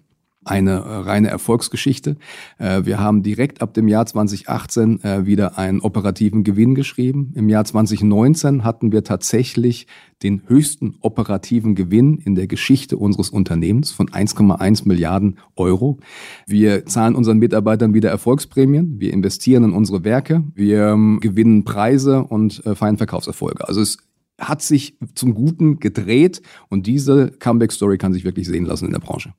eine 0.44 0.72
äh, 0.72 0.96
reine 0.98 1.28
Erfolgsgeschichte. 1.28 2.16
Äh, 2.58 2.84
wir 2.84 3.00
haben 3.00 3.22
direkt 3.22 3.62
ab 3.62 3.74
dem 3.74 3.88
Jahr 3.88 4.06
2018 4.06 5.02
äh, 5.02 5.26
wieder 5.26 5.58
einen 5.58 5.80
operativen 5.80 6.44
Gewinn 6.44 6.74
geschrieben. 6.74 7.32
Im 7.34 7.48
Jahr 7.48 7.64
2019 7.64 8.64
hatten 8.64 8.92
wir 8.92 9.04
tatsächlich 9.04 9.86
den 10.22 10.42
höchsten 10.46 10.94
operativen 11.00 11.74
Gewinn 11.74 12.18
in 12.18 12.34
der 12.34 12.46
Geschichte 12.46 12.96
unseres 12.96 13.30
Unternehmens 13.30 13.90
von 13.90 14.08
1,1 14.08 14.86
Milliarden 14.88 15.38
Euro. 15.56 15.98
Wir 16.46 16.86
zahlen 16.86 17.14
unseren 17.14 17.38
Mitarbeitern 17.38 17.94
wieder 17.94 18.10
Erfolgsprämien, 18.10 19.00
wir 19.00 19.12
investieren 19.12 19.64
in 19.64 19.72
unsere 19.72 20.04
Werke, 20.04 20.44
wir 20.54 20.88
ähm, 20.88 21.18
gewinnen 21.20 21.64
Preise 21.64 22.24
und 22.24 22.62
feiern 22.74 22.96
Verkaufserfolge. 22.96 23.66
Also 23.68 23.80
es 23.80 23.98
hat 24.38 24.62
sich 24.62 24.98
zum 25.14 25.34
Guten 25.34 25.78
gedreht 25.78 26.42
und 26.68 26.86
diese 26.86 27.30
Comeback-Story 27.30 27.98
kann 27.98 28.12
sich 28.12 28.24
wirklich 28.24 28.46
sehen 28.46 28.64
lassen 28.64 28.86
in 28.86 28.92
der 28.92 29.00
Branche. 29.00 29.34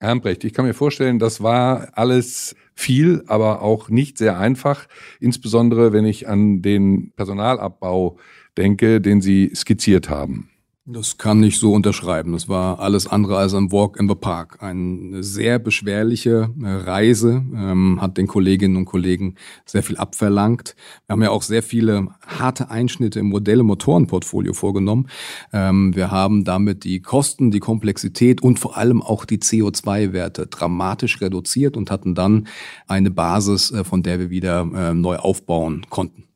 Hermbrecht, 0.00 0.44
ich 0.44 0.52
kann 0.52 0.64
mir 0.64 0.74
vorstellen, 0.74 1.18
das 1.18 1.42
war 1.42 1.88
alles 1.94 2.54
viel, 2.74 3.24
aber 3.26 3.62
auch 3.62 3.88
nicht 3.88 4.16
sehr 4.16 4.38
einfach, 4.38 4.86
insbesondere 5.18 5.92
wenn 5.92 6.04
ich 6.04 6.28
an 6.28 6.62
den 6.62 7.12
Personalabbau 7.16 8.16
denke, 8.56 9.00
den 9.00 9.20
Sie 9.20 9.50
skizziert 9.54 10.08
haben. 10.08 10.50
Das 10.90 11.18
kann 11.18 11.42
ich 11.42 11.58
so 11.58 11.74
unterschreiben. 11.74 12.32
Das 12.32 12.48
war 12.48 12.80
alles 12.80 13.06
andere 13.06 13.36
als 13.36 13.52
ein 13.52 13.70
Walk 13.70 14.00
in 14.00 14.08
the 14.08 14.14
Park. 14.14 14.62
Eine 14.62 15.22
sehr 15.22 15.58
beschwerliche 15.58 16.48
äh, 16.62 16.66
Reise, 16.66 17.44
ähm, 17.54 17.98
hat 18.00 18.16
den 18.16 18.26
Kolleginnen 18.26 18.76
und 18.76 18.86
Kollegen 18.86 19.34
sehr 19.66 19.82
viel 19.82 19.98
abverlangt. 19.98 20.76
Wir 21.06 21.12
haben 21.12 21.22
ja 21.22 21.28
auch 21.28 21.42
sehr 21.42 21.62
viele 21.62 22.08
harte 22.26 22.70
Einschnitte 22.70 23.20
im 23.20 23.28
Modell- 23.28 23.60
und 23.60 23.66
Motorenportfolio 23.66 24.54
vorgenommen. 24.54 25.08
Ähm, 25.52 25.94
wir 25.94 26.10
haben 26.10 26.44
damit 26.44 26.84
die 26.84 27.02
Kosten, 27.02 27.50
die 27.50 27.60
Komplexität 27.60 28.42
und 28.42 28.58
vor 28.58 28.78
allem 28.78 29.02
auch 29.02 29.26
die 29.26 29.40
CO2-Werte 29.40 30.46
dramatisch 30.46 31.20
reduziert 31.20 31.76
und 31.76 31.90
hatten 31.90 32.14
dann 32.14 32.48
eine 32.86 33.10
Basis, 33.10 33.72
äh, 33.72 33.84
von 33.84 34.02
der 34.02 34.20
wir 34.20 34.30
wieder 34.30 34.66
äh, 34.74 34.94
neu 34.94 35.16
aufbauen 35.16 35.82
konnten. 35.90 36.27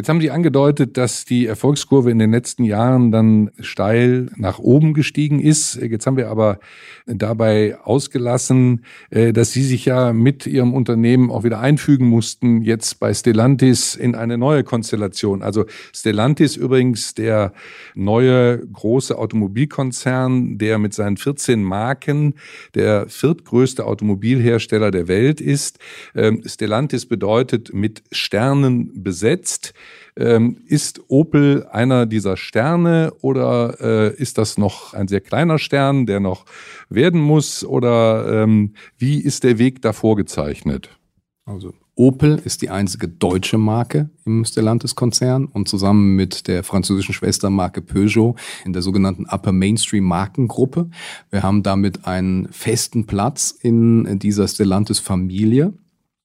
Jetzt 0.00 0.08
haben 0.08 0.22
Sie 0.22 0.30
angedeutet, 0.30 0.96
dass 0.96 1.26
die 1.26 1.44
Erfolgskurve 1.44 2.10
in 2.10 2.18
den 2.18 2.30
letzten 2.30 2.64
Jahren 2.64 3.12
dann 3.12 3.50
steil 3.60 4.30
nach 4.34 4.58
oben 4.58 4.94
gestiegen 4.94 5.40
ist. 5.40 5.74
Jetzt 5.74 6.06
haben 6.06 6.16
wir 6.16 6.30
aber 6.30 6.58
dabei 7.04 7.76
ausgelassen, 7.84 8.86
äh, 9.10 9.34
dass 9.34 9.52
Sie 9.52 9.62
sich 9.62 9.84
ja 9.84 10.14
mit 10.14 10.46
Ihrem 10.46 10.72
Unternehmen 10.72 11.30
auch 11.30 11.44
wieder 11.44 11.60
einfügen 11.60 12.08
mussten, 12.08 12.62
jetzt 12.62 12.98
bei 12.98 13.12
Stellantis 13.12 13.94
in 13.94 14.14
eine 14.14 14.38
neue 14.38 14.64
Konstellation. 14.64 15.42
Also 15.42 15.66
Stellantis 15.92 16.56
übrigens 16.56 17.12
der 17.12 17.52
neue 17.94 18.66
große 18.72 19.18
Automobilkonzern, 19.18 20.56
der 20.56 20.78
mit 20.78 20.94
seinen 20.94 21.18
14 21.18 21.62
Marken 21.62 22.36
der 22.74 23.06
viertgrößte 23.06 23.84
Automobilhersteller 23.84 24.90
der 24.92 25.08
Welt 25.08 25.42
ist. 25.42 25.78
Ähm, 26.14 26.42
Stellantis 26.46 27.04
bedeutet 27.04 27.74
mit 27.74 28.02
Sternen 28.10 29.02
besetzt. 29.02 29.74
Ähm, 30.16 30.58
ist 30.66 31.00
Opel 31.08 31.66
einer 31.70 32.06
dieser 32.06 32.36
Sterne 32.36 33.12
oder 33.20 33.76
äh, 33.80 34.14
ist 34.14 34.38
das 34.38 34.58
noch 34.58 34.94
ein 34.94 35.08
sehr 35.08 35.20
kleiner 35.20 35.58
Stern, 35.58 36.06
der 36.06 36.20
noch 36.20 36.44
werden 36.88 37.20
muss? 37.20 37.64
Oder 37.64 38.42
ähm, 38.42 38.74
wie 38.98 39.20
ist 39.20 39.44
der 39.44 39.58
Weg 39.58 39.82
da 39.82 39.92
vorgezeichnet? 39.92 40.90
Also 41.44 41.74
Opel 42.00 42.40
ist 42.42 42.62
die 42.62 42.70
einzige 42.70 43.08
deutsche 43.08 43.58
Marke 43.58 44.08
im 44.24 44.44
Stellantis-Konzern 44.44 45.44
und 45.44 45.68
zusammen 45.68 46.16
mit 46.16 46.48
der 46.48 46.64
französischen 46.64 47.12
Schwestermarke 47.12 47.82
Peugeot 47.82 48.36
in 48.64 48.72
der 48.72 48.80
sogenannten 48.80 49.26
Upper 49.26 49.52
Mainstream 49.52 50.04
Markengruppe. 50.04 50.88
Wir 51.30 51.42
haben 51.42 51.62
damit 51.62 52.06
einen 52.06 52.48
festen 52.52 53.04
Platz 53.06 53.50
in 53.50 54.18
dieser 54.18 54.48
Stellantis-Familie 54.48 55.74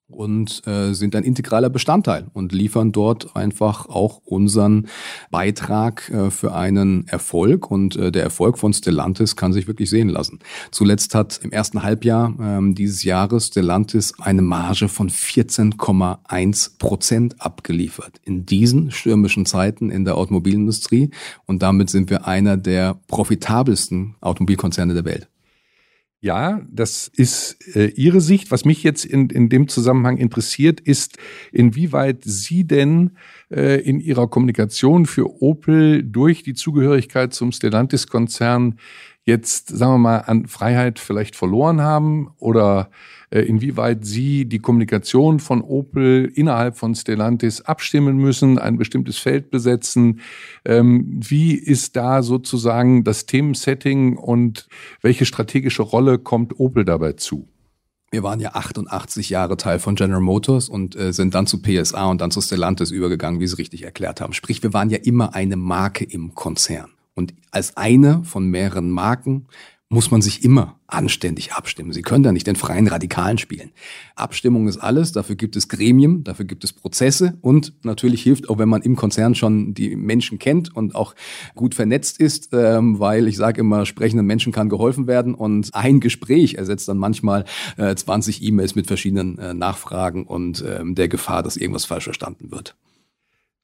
und 0.07 0.61
äh, 0.67 0.93
sind 0.93 1.15
ein 1.15 1.23
integraler 1.23 1.69
Bestandteil 1.69 2.27
und 2.33 2.51
liefern 2.51 2.91
dort 2.91 3.35
einfach 3.35 3.87
auch 3.87 4.21
unseren 4.23 4.87
Beitrag 5.31 6.09
äh, 6.09 6.29
für 6.29 6.53
einen 6.53 7.07
Erfolg. 7.07 7.71
Und 7.71 7.95
äh, 7.95 8.11
der 8.11 8.23
Erfolg 8.23 8.57
von 8.57 8.73
Stellantis 8.73 9.35
kann 9.35 9.51
sich 9.51 9.67
wirklich 9.67 9.89
sehen 9.89 10.09
lassen. 10.09 10.39
Zuletzt 10.71 11.15
hat 11.15 11.39
im 11.43 11.51
ersten 11.51 11.81
Halbjahr 11.81 12.33
ähm, 12.39 12.75
dieses 12.75 13.03
Jahres 13.03 13.47
Stellantis 13.47 14.13
eine 14.19 14.43
Marge 14.43 14.89
von 14.89 15.09
14,1 15.09 16.77
Prozent 16.77 17.41
abgeliefert. 17.41 18.21
In 18.23 18.45
diesen 18.45 18.91
stürmischen 18.91 19.45
Zeiten 19.45 19.89
in 19.89 20.05
der 20.05 20.17
Automobilindustrie. 20.17 21.09
Und 21.45 21.63
damit 21.63 21.89
sind 21.89 22.09
wir 22.09 22.27
einer 22.27 22.57
der 22.57 22.99
profitabelsten 23.07 24.15
Automobilkonzerne 24.21 24.93
der 24.93 25.05
Welt. 25.05 25.29
Ja, 26.25 26.61
das 26.71 27.07
ist 27.07 27.55
äh, 27.75 27.85
Ihre 27.89 28.19
Sicht. 28.19 28.49
Was 28.49 28.65
mich 28.65 28.81
jetzt 28.81 29.05
in, 29.05 29.29
in 29.29 29.47
dem 29.47 29.67
Zusammenhang 29.67 30.17
interessiert, 30.17 30.79
ist, 30.79 31.19
inwieweit 31.51 32.23
Sie 32.23 32.65
denn 32.65 33.11
äh, 33.51 33.79
in 33.81 33.99
Ihrer 33.99 34.27
Kommunikation 34.27 35.05
für 35.05 35.43
Opel 35.43 36.01
durch 36.01 36.41
die 36.41 36.55
Zugehörigkeit 36.55 37.31
zum 37.35 37.51
Stellantis-Konzern 37.51 38.79
jetzt, 39.23 39.69
sagen 39.69 39.93
wir 39.93 39.97
mal, 39.99 40.17
an 40.17 40.47
Freiheit 40.47 40.97
vielleicht 40.97 41.35
verloren 41.35 41.81
haben 41.81 42.31
oder 42.39 42.89
inwieweit 43.31 44.05
Sie 44.05 44.45
die 44.45 44.59
Kommunikation 44.59 45.39
von 45.39 45.61
Opel 45.61 46.31
innerhalb 46.33 46.77
von 46.77 46.95
Stellantis 46.95 47.61
abstimmen 47.61 48.17
müssen, 48.17 48.59
ein 48.59 48.77
bestimmtes 48.77 49.17
Feld 49.17 49.51
besetzen. 49.51 50.19
Ähm, 50.63 51.19
wie 51.27 51.53
ist 51.53 51.95
da 51.95 52.21
sozusagen 52.23 53.03
das 53.03 53.25
Themensetting 53.25 54.17
und 54.17 54.67
welche 55.01 55.25
strategische 55.25 55.83
Rolle 55.83 56.19
kommt 56.19 56.59
Opel 56.59 56.85
dabei 56.85 57.13
zu? 57.13 57.47
Wir 58.11 58.23
waren 58.23 58.39
ja 58.39 58.51
88 58.53 59.29
Jahre 59.29 59.57
Teil 59.57 59.79
von 59.79 59.95
General 59.95 60.21
Motors 60.21 60.69
und 60.69 60.95
äh, 60.95 61.11
sind 61.11 61.35
dann 61.35 61.47
zu 61.47 61.61
PSA 61.61 62.05
und 62.05 62.21
dann 62.21 62.31
zu 62.31 62.39
Stellantis 62.39 62.91
übergegangen, 62.91 63.41
wie 63.41 63.47
Sie 63.47 63.57
richtig 63.57 63.83
erklärt 63.83 64.21
haben. 64.21 64.33
Sprich, 64.33 64.63
wir 64.63 64.73
waren 64.73 64.89
ja 64.89 64.99
immer 64.99 65.33
eine 65.33 65.57
Marke 65.57 66.05
im 66.05 66.33
Konzern. 66.33 66.91
Und 67.13 67.33
als 67.51 67.75
eine 67.77 68.23
von 68.23 68.47
mehreren 68.47 68.89
Marken 68.89 69.47
muss 69.89 70.09
man 70.09 70.21
sich 70.21 70.43
immer 70.43 70.79
anständig 70.87 71.53
abstimmen. 71.53 71.93
Sie 71.93 72.01
können 72.01 72.23
da 72.23 72.31
nicht 72.31 72.47
den 72.47 72.55
freien 72.55 72.87
Radikalen 72.87 73.37
spielen. 73.37 73.71
Abstimmung 74.15 74.67
ist 74.67 74.77
alles, 74.77 75.11
dafür 75.11 75.35
gibt 75.35 75.55
es 75.55 75.69
Gremien, 75.69 76.23
dafür 76.23 76.45
gibt 76.45 76.63
es 76.63 76.73
Prozesse 76.73 77.37
und 77.41 77.73
natürlich 77.83 78.23
hilft 78.23 78.49
auch, 78.49 78.57
wenn 78.57 78.69
man 78.69 78.81
im 78.81 78.95
Konzern 78.95 79.35
schon 79.35 79.75
die 79.75 79.95
Menschen 79.95 80.39
kennt 80.39 80.75
und 80.75 80.95
auch 80.95 81.13
gut 81.53 81.75
vernetzt 81.75 82.19
ist, 82.19 82.49
ähm, 82.53 82.99
weil 82.99 83.27
ich 83.27 83.37
sage 83.37 83.61
immer, 83.61 83.85
sprechenden 83.85 84.25
Menschen 84.25 84.51
kann 84.51 84.69
geholfen 84.69 85.05
werden 85.05 85.35
und 85.35 85.73
ein 85.75 85.99
Gespräch 85.99 86.55
ersetzt 86.55 86.87
dann 86.87 86.97
manchmal 86.97 87.45
äh, 87.77 87.95
20 87.95 88.41
E-Mails 88.41 88.73
mit 88.73 88.87
verschiedenen 88.87 89.37
äh, 89.37 89.53
Nachfragen 89.53 90.25
und 90.25 90.63
ähm, 90.67 90.95
der 90.95 91.09
Gefahr, 91.09 91.43
dass 91.43 91.57
irgendwas 91.57 91.85
falsch 91.85 92.05
verstanden 92.05 92.51
wird. 92.51 92.75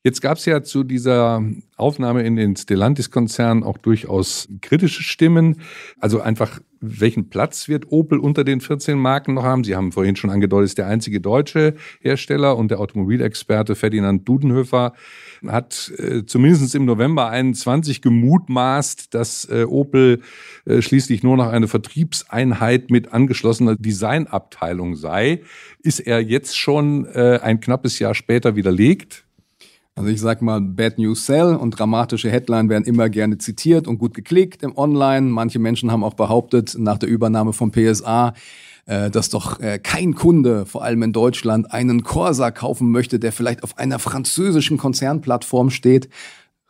Jetzt 0.03 0.21
gab 0.21 0.39
es 0.39 0.45
ja 0.45 0.63
zu 0.63 0.83
dieser 0.83 1.43
Aufnahme 1.77 2.23
in 2.23 2.35
den 2.35 2.55
Stellantis-Konzern 2.55 3.61
auch 3.61 3.77
durchaus 3.77 4.47
kritische 4.61 5.03
Stimmen. 5.03 5.61
Also 5.99 6.19
einfach, 6.21 6.59
welchen 6.79 7.29
Platz 7.29 7.67
wird 7.67 7.91
Opel 7.91 8.17
unter 8.17 8.43
den 8.43 8.61
14 8.61 8.97
Marken 8.97 9.35
noch 9.35 9.43
haben? 9.43 9.63
Sie 9.63 9.75
haben 9.75 9.91
vorhin 9.91 10.15
schon 10.15 10.31
angedeutet, 10.31 10.69
ist 10.69 10.79
der 10.79 10.87
einzige 10.87 11.21
deutsche 11.21 11.75
Hersteller 11.99 12.57
und 12.57 12.71
der 12.71 12.79
Automobilexperte 12.79 13.75
Ferdinand 13.75 14.27
Dudenhöfer 14.27 14.93
hat 15.45 15.91
äh, 15.97 16.25
zumindest 16.25 16.73
im 16.73 16.85
November 16.85 17.29
21 17.29 18.01
gemutmaßt, 18.01 19.13
dass 19.13 19.45
äh, 19.51 19.65
Opel 19.65 20.21
äh, 20.65 20.81
schließlich 20.81 21.21
nur 21.21 21.37
noch 21.37 21.49
eine 21.49 21.67
Vertriebseinheit 21.67 22.89
mit 22.89 23.13
angeschlossener 23.13 23.75
Designabteilung 23.75 24.95
sei. 24.95 25.41
Ist 25.83 25.99
er 25.99 26.21
jetzt 26.21 26.57
schon 26.57 27.05
äh, 27.05 27.39
ein 27.41 27.59
knappes 27.59 27.99
Jahr 27.99 28.15
später 28.15 28.55
widerlegt? 28.55 29.25
Also 29.95 30.09
ich 30.09 30.21
sag 30.21 30.41
mal, 30.41 30.61
Bad 30.61 30.97
News 30.97 31.25
Sell 31.25 31.55
und 31.55 31.71
dramatische 31.71 32.31
Headline 32.31 32.69
werden 32.69 32.85
immer 32.85 33.09
gerne 33.09 33.37
zitiert 33.39 33.87
und 33.87 33.97
gut 33.97 34.13
geklickt 34.13 34.63
im 34.63 34.77
Online. 34.77 35.27
Manche 35.27 35.59
Menschen 35.59 35.91
haben 35.91 36.03
auch 36.03 36.13
behauptet, 36.13 36.75
nach 36.77 36.97
der 36.97 37.09
Übernahme 37.09 37.51
von 37.51 37.71
PSA, 37.71 38.33
äh, 38.85 39.11
dass 39.11 39.29
doch 39.29 39.59
äh, 39.59 39.79
kein 39.79 40.15
Kunde, 40.15 40.65
vor 40.65 40.83
allem 40.83 41.03
in 41.03 41.11
Deutschland, 41.11 41.73
einen 41.73 42.03
Corsa 42.03 42.51
kaufen 42.51 42.89
möchte, 42.89 43.19
der 43.19 43.33
vielleicht 43.33 43.63
auf 43.63 43.77
einer 43.77 43.99
französischen 43.99 44.77
Konzernplattform 44.77 45.69
steht. 45.69 46.07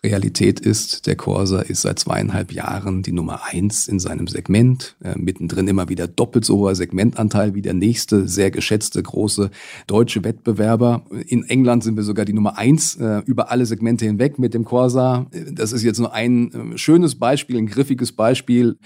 Realität 0.03 0.59
ist, 0.59 1.05
der 1.05 1.15
Corsa 1.15 1.61
ist 1.61 1.83
seit 1.83 1.99
zweieinhalb 1.99 2.51
Jahren 2.51 3.03
die 3.03 3.11
Nummer 3.11 3.41
eins 3.51 3.87
in 3.87 3.99
seinem 3.99 4.27
Segment. 4.27 4.95
Äh, 5.03 5.15
mittendrin 5.15 5.67
immer 5.67 5.89
wieder 5.89 6.07
doppelt 6.07 6.43
so 6.43 6.57
hoher 6.57 6.73
Segmentanteil 6.73 7.53
wie 7.53 7.61
der 7.61 7.75
nächste 7.75 8.27
sehr 8.27 8.49
geschätzte 8.49 9.03
große 9.03 9.51
deutsche 9.85 10.23
Wettbewerber. 10.23 11.05
In 11.27 11.43
England 11.43 11.83
sind 11.83 11.97
wir 11.97 12.03
sogar 12.03 12.25
die 12.25 12.33
Nummer 12.33 12.57
eins 12.57 12.95
äh, 12.95 13.21
über 13.27 13.51
alle 13.51 13.67
Segmente 13.67 14.05
hinweg 14.05 14.39
mit 14.39 14.55
dem 14.55 14.65
Corsa. 14.65 15.27
Das 15.51 15.71
ist 15.71 15.83
jetzt 15.83 15.99
nur 15.99 16.13
ein 16.13 16.73
äh, 16.73 16.77
schönes 16.79 17.13
Beispiel, 17.13 17.57
ein 17.57 17.67
griffiges 17.67 18.11
Beispiel, 18.11 18.77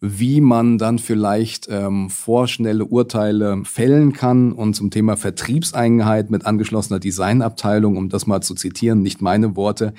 wie 0.00 0.40
man 0.40 0.78
dann 0.78 0.98
vielleicht 0.98 1.68
ähm, 1.70 2.10
vorschnelle 2.10 2.86
Urteile 2.86 3.62
fällen 3.64 4.12
kann. 4.14 4.50
Und 4.50 4.74
zum 4.74 4.90
Thema 4.90 5.16
Vertriebseinheit 5.16 6.28
mit 6.28 6.44
angeschlossener 6.44 6.98
Designabteilung, 6.98 7.96
um 7.96 8.08
das 8.08 8.26
mal 8.26 8.40
zu 8.40 8.56
zitieren, 8.56 9.02
nicht 9.02 9.22
meine 9.22 9.54
Worte. 9.54 9.94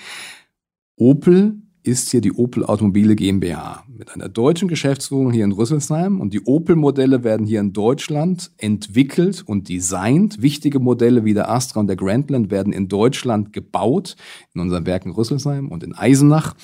Opel 1.00 1.62
ist 1.84 2.10
hier 2.10 2.22
die 2.22 2.34
Opel 2.34 2.66
Automobile 2.66 3.16
GmbH 3.16 3.84
mit 3.88 4.14
einer 4.16 4.30
deutschen 4.30 4.68
Geschäftsführung 4.68 5.32
hier 5.32 5.46
in 5.46 5.52
Rüsselsheim 5.52 6.20
und 6.20 6.34
die 6.34 6.42
Opel-Modelle 6.42 7.24
werden 7.24 7.46
hier 7.46 7.60
in 7.60 7.72
Deutschland 7.72 8.50
entwickelt 8.58 9.44
und 9.46 9.70
designt. 9.70 10.42
Wichtige 10.42 10.80
Modelle 10.80 11.24
wie 11.24 11.36
der 11.36 11.52
Astra 11.52 11.82
und 11.82 11.88
der 11.88 11.98
Grandland 11.98 12.50
werden 12.50 12.74
in 12.74 12.88
Deutschland 12.88 13.54
gebaut, 13.54 14.16
in 14.56 14.62
unseren 14.62 14.88
Werken 14.88 15.12
Rüsselsheim 15.12 15.70
und 15.70 15.84
in 15.84 15.94
Eisenach. 15.94 16.56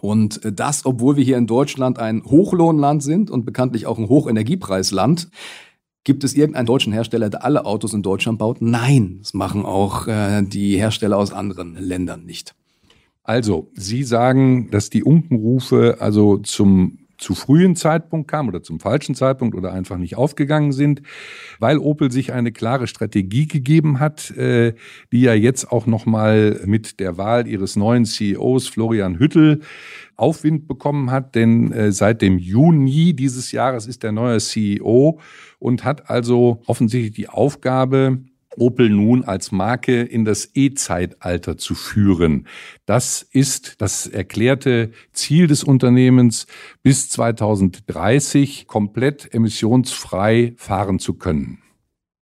Und 0.00 0.40
das, 0.42 0.84
obwohl 0.84 1.16
wir 1.16 1.24
hier 1.24 1.38
in 1.38 1.46
Deutschland 1.46 2.00
ein 2.00 2.24
Hochlohnland 2.24 3.00
sind 3.00 3.30
und 3.30 3.46
bekanntlich 3.46 3.86
auch 3.86 3.98
ein 3.98 4.08
Hochenergiepreisland. 4.08 5.30
Gibt 6.02 6.24
es 6.24 6.34
irgendeinen 6.34 6.66
deutschen 6.66 6.92
Hersteller, 6.92 7.30
der 7.30 7.44
alle 7.44 7.64
Autos 7.64 7.94
in 7.94 8.02
Deutschland 8.02 8.40
baut? 8.40 8.60
Nein, 8.60 9.18
das 9.20 9.34
machen 9.34 9.64
auch 9.64 10.08
äh, 10.08 10.42
die 10.42 10.76
Hersteller 10.76 11.16
aus 11.16 11.32
anderen 11.32 11.76
Ländern 11.76 12.24
nicht. 12.24 12.56
Also, 13.28 13.70
Sie 13.74 14.04
sagen, 14.04 14.70
dass 14.70 14.88
die 14.88 15.04
Unkenrufe 15.04 15.98
also 16.00 16.38
zum 16.38 17.00
zu 17.18 17.34
frühen 17.34 17.76
Zeitpunkt 17.76 18.30
kamen 18.30 18.48
oder 18.48 18.62
zum 18.62 18.80
falschen 18.80 19.14
Zeitpunkt 19.14 19.54
oder 19.54 19.72
einfach 19.72 19.98
nicht 19.98 20.16
aufgegangen 20.16 20.72
sind, 20.72 21.02
weil 21.58 21.76
Opel 21.76 22.10
sich 22.10 22.32
eine 22.32 22.52
klare 22.52 22.86
Strategie 22.86 23.46
gegeben 23.46 24.00
hat, 24.00 24.30
äh, 24.30 24.72
die 25.12 25.20
ja 25.20 25.34
jetzt 25.34 25.70
auch 25.70 25.86
nochmal 25.86 26.62
mit 26.64 27.00
der 27.00 27.18
Wahl 27.18 27.46
ihres 27.46 27.76
neuen 27.76 28.06
CEOs 28.06 28.68
Florian 28.68 29.18
Hüttel 29.18 29.60
Aufwind 30.16 30.66
bekommen 30.66 31.10
hat, 31.10 31.34
denn 31.34 31.70
äh, 31.72 31.92
seit 31.92 32.22
dem 32.22 32.38
Juni 32.38 33.14
dieses 33.14 33.52
Jahres 33.52 33.86
ist 33.86 34.04
der 34.04 34.12
neue 34.12 34.38
CEO 34.38 35.20
und 35.58 35.84
hat 35.84 36.08
also 36.08 36.62
offensichtlich 36.66 37.12
die 37.12 37.28
Aufgabe, 37.28 38.20
Opel 38.58 38.90
nun 38.90 39.24
als 39.24 39.52
Marke 39.52 40.02
in 40.02 40.24
das 40.24 40.50
E-Zeitalter 40.54 41.56
zu 41.56 41.74
führen. 41.74 42.46
Das 42.86 43.22
ist 43.22 43.80
das 43.80 44.06
erklärte 44.06 44.90
Ziel 45.12 45.46
des 45.46 45.64
Unternehmens, 45.64 46.46
bis 46.82 47.08
2030 47.08 48.66
komplett 48.66 49.32
emissionsfrei 49.32 50.54
fahren 50.56 50.98
zu 50.98 51.14
können. 51.14 51.62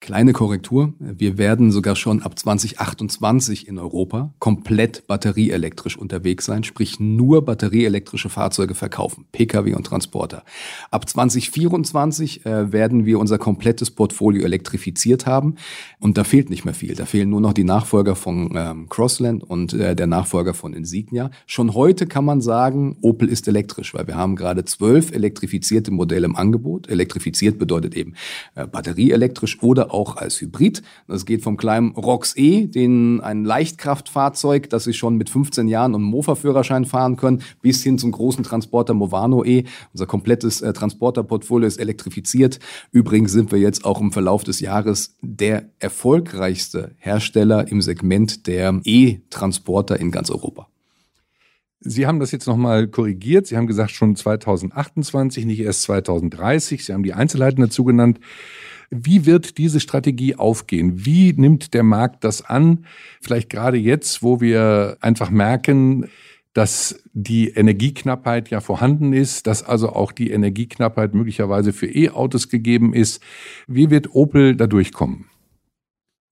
Kleine 0.06 0.32
Korrektur. 0.32 0.92
Wir 1.00 1.36
werden 1.36 1.72
sogar 1.72 1.96
schon 1.96 2.22
ab 2.22 2.38
2028 2.38 3.66
in 3.66 3.76
Europa 3.76 4.32
komplett 4.38 5.08
batterieelektrisch 5.08 5.98
unterwegs 5.98 6.44
sein, 6.44 6.62
sprich 6.62 7.00
nur 7.00 7.44
batterieelektrische 7.44 8.28
Fahrzeuge 8.28 8.76
verkaufen, 8.76 9.24
Pkw 9.32 9.74
und 9.74 9.84
Transporter. 9.84 10.44
Ab 10.92 11.08
2024 11.08 12.46
äh, 12.46 12.72
werden 12.72 13.04
wir 13.04 13.18
unser 13.18 13.38
komplettes 13.38 13.90
Portfolio 13.90 14.44
elektrifiziert 14.44 15.26
haben 15.26 15.56
und 15.98 16.16
da 16.16 16.22
fehlt 16.22 16.50
nicht 16.50 16.64
mehr 16.64 16.74
viel. 16.74 16.94
Da 16.94 17.04
fehlen 17.04 17.30
nur 17.30 17.40
noch 17.40 17.52
die 17.52 17.64
Nachfolger 17.64 18.14
von 18.14 18.52
ähm, 18.54 18.88
Crossland 18.88 19.42
und 19.42 19.72
äh, 19.72 19.96
der 19.96 20.06
Nachfolger 20.06 20.54
von 20.54 20.72
Insignia. 20.72 21.32
Schon 21.46 21.74
heute 21.74 22.06
kann 22.06 22.24
man 22.24 22.40
sagen, 22.40 22.96
Opel 23.02 23.28
ist 23.28 23.48
elektrisch, 23.48 23.92
weil 23.92 24.06
wir 24.06 24.14
haben 24.14 24.36
gerade 24.36 24.64
zwölf 24.66 25.10
elektrifizierte 25.10 25.90
Modelle 25.90 26.26
im 26.26 26.36
Angebot. 26.36 26.88
Elektrifiziert 26.88 27.58
bedeutet 27.58 27.96
eben 27.96 28.14
äh, 28.54 28.68
batterieelektrisch 28.68 29.60
oder 29.64 29.95
auch 29.96 30.16
als 30.16 30.40
Hybrid. 30.40 30.82
Das 31.08 31.24
geht 31.24 31.42
vom 31.42 31.56
kleinen 31.56 31.92
Rox 31.92 32.36
E, 32.36 32.66
den 32.66 33.20
ein 33.22 33.44
Leichtkraftfahrzeug, 33.44 34.68
das 34.68 34.84
Sie 34.84 34.92
schon 34.92 35.16
mit 35.16 35.30
15 35.30 35.68
Jahren 35.68 35.94
und 35.94 36.02
Mofa-Führerschein 36.02 36.84
fahren 36.84 37.16
können, 37.16 37.42
bis 37.62 37.82
hin 37.82 37.98
zum 37.98 38.12
großen 38.12 38.44
Transporter 38.44 38.92
Movano 38.92 39.42
E. 39.42 39.64
Unser 39.94 40.06
komplettes 40.06 40.60
äh, 40.60 40.72
Transporterportfolio 40.74 41.66
ist 41.66 41.78
elektrifiziert. 41.78 42.60
Übrigens 42.92 43.32
sind 43.32 43.50
wir 43.50 43.58
jetzt 43.58 43.86
auch 43.86 44.00
im 44.00 44.12
Verlauf 44.12 44.44
des 44.44 44.60
Jahres 44.60 45.16
der 45.22 45.70
erfolgreichste 45.78 46.94
Hersteller 46.98 47.68
im 47.68 47.80
Segment 47.80 48.46
der 48.46 48.78
E-Transporter 48.84 49.98
in 49.98 50.10
ganz 50.10 50.30
Europa. 50.30 50.68
Sie 51.80 52.06
haben 52.06 52.20
das 52.20 52.32
jetzt 52.32 52.46
nochmal 52.46 52.88
korrigiert. 52.88 53.46
Sie 53.46 53.56
haben 53.56 53.66
gesagt, 53.66 53.92
schon 53.92 54.16
2028, 54.16 55.44
nicht 55.46 55.60
erst 55.60 55.82
2030. 55.82 56.84
Sie 56.84 56.92
haben 56.92 57.02
die 57.02 57.14
Einzelheiten 57.14 57.60
dazu 57.60 57.84
genannt. 57.84 58.18
Wie 58.90 59.26
wird 59.26 59.58
diese 59.58 59.80
Strategie 59.80 60.36
aufgehen? 60.36 61.04
Wie 61.04 61.32
nimmt 61.32 61.74
der 61.74 61.82
Markt 61.82 62.24
das 62.24 62.44
an? 62.44 62.86
Vielleicht 63.20 63.50
gerade 63.50 63.76
jetzt, 63.76 64.22
wo 64.22 64.40
wir 64.40 64.98
einfach 65.00 65.30
merken, 65.30 66.08
dass 66.52 67.02
die 67.12 67.48
Energieknappheit 67.50 68.48
ja 68.48 68.60
vorhanden 68.60 69.12
ist, 69.12 69.46
dass 69.46 69.62
also 69.62 69.90
auch 69.90 70.10
die 70.10 70.30
Energieknappheit 70.30 71.12
möglicherweise 71.12 71.74
für 71.74 71.86
E-Autos 71.86 72.48
gegeben 72.48 72.94
ist. 72.94 73.22
Wie 73.66 73.90
wird 73.90 74.14
Opel 74.14 74.56
da 74.56 74.66
durchkommen? 74.66 75.26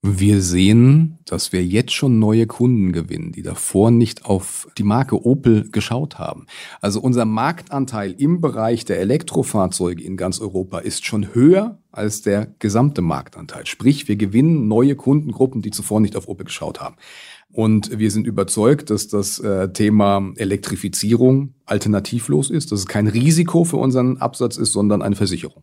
Wir 0.06 0.42
sehen, 0.42 1.16
dass 1.24 1.54
wir 1.54 1.64
jetzt 1.64 1.94
schon 1.94 2.18
neue 2.18 2.46
Kunden 2.46 2.92
gewinnen, 2.92 3.32
die 3.32 3.40
davor 3.40 3.90
nicht 3.90 4.26
auf 4.26 4.68
die 4.76 4.82
Marke 4.82 5.24
Opel 5.24 5.70
geschaut 5.70 6.18
haben. 6.18 6.44
Also 6.82 7.00
unser 7.00 7.24
Marktanteil 7.24 8.12
im 8.18 8.42
Bereich 8.42 8.84
der 8.84 9.00
Elektrofahrzeuge 9.00 10.04
in 10.04 10.18
ganz 10.18 10.40
Europa 10.40 10.80
ist 10.80 11.06
schon 11.06 11.34
höher 11.34 11.78
als 11.90 12.20
der 12.20 12.48
gesamte 12.58 13.00
Marktanteil. 13.00 13.64
Sprich, 13.64 14.06
wir 14.06 14.16
gewinnen 14.16 14.68
neue 14.68 14.94
Kundengruppen, 14.94 15.62
die 15.62 15.70
zuvor 15.70 16.00
nicht 16.00 16.16
auf 16.16 16.28
Opel 16.28 16.44
geschaut 16.44 16.82
haben. 16.82 16.96
Und 17.50 17.98
wir 17.98 18.10
sind 18.10 18.26
überzeugt, 18.26 18.90
dass 18.90 19.08
das 19.08 19.38
äh, 19.38 19.72
Thema 19.72 20.34
Elektrifizierung 20.36 21.54
alternativlos 21.64 22.50
ist, 22.50 22.72
dass 22.72 22.80
es 22.80 22.86
kein 22.86 23.06
Risiko 23.06 23.64
für 23.64 23.78
unseren 23.78 24.18
Absatz 24.18 24.58
ist, 24.58 24.72
sondern 24.72 25.00
eine 25.00 25.16
Versicherung. 25.16 25.62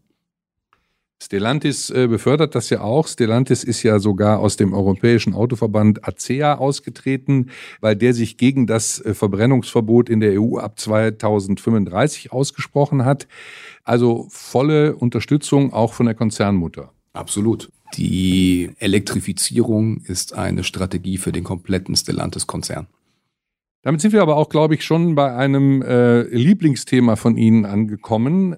Stellantis 1.21 1.91
äh, 1.91 2.07
befördert 2.07 2.55
das 2.55 2.71
ja 2.71 2.81
auch. 2.81 3.07
Stellantis 3.07 3.63
ist 3.63 3.83
ja 3.83 3.99
sogar 3.99 4.39
aus 4.39 4.57
dem 4.57 4.73
europäischen 4.73 5.35
Autoverband 5.35 6.07
ACEA 6.07 6.55
ausgetreten, 6.55 7.51
weil 7.79 7.95
der 7.95 8.15
sich 8.15 8.37
gegen 8.37 8.65
das 8.65 8.99
äh, 9.05 9.13
Verbrennungsverbot 9.13 10.09
in 10.09 10.19
der 10.19 10.41
EU 10.41 10.57
ab 10.57 10.79
2035 10.79 12.31
ausgesprochen 12.31 13.05
hat. 13.05 13.27
Also 13.83 14.25
volle 14.31 14.95
Unterstützung 14.95 15.73
auch 15.73 15.93
von 15.93 16.07
der 16.07 16.15
Konzernmutter. 16.15 16.91
Absolut. 17.13 17.71
Die 17.97 18.71
Elektrifizierung 18.79 20.01
ist 20.01 20.33
eine 20.33 20.63
Strategie 20.63 21.19
für 21.19 21.31
den 21.31 21.43
kompletten 21.43 21.95
Stellantis-Konzern. 21.95 22.87
Damit 23.83 24.01
sind 24.01 24.13
wir 24.13 24.23
aber 24.23 24.37
auch, 24.37 24.49
glaube 24.49 24.73
ich, 24.73 24.83
schon 24.83 25.13
bei 25.13 25.35
einem 25.35 25.83
äh, 25.83 26.21
Lieblingsthema 26.23 27.15
von 27.15 27.37
Ihnen 27.37 27.65
angekommen. 27.65 28.55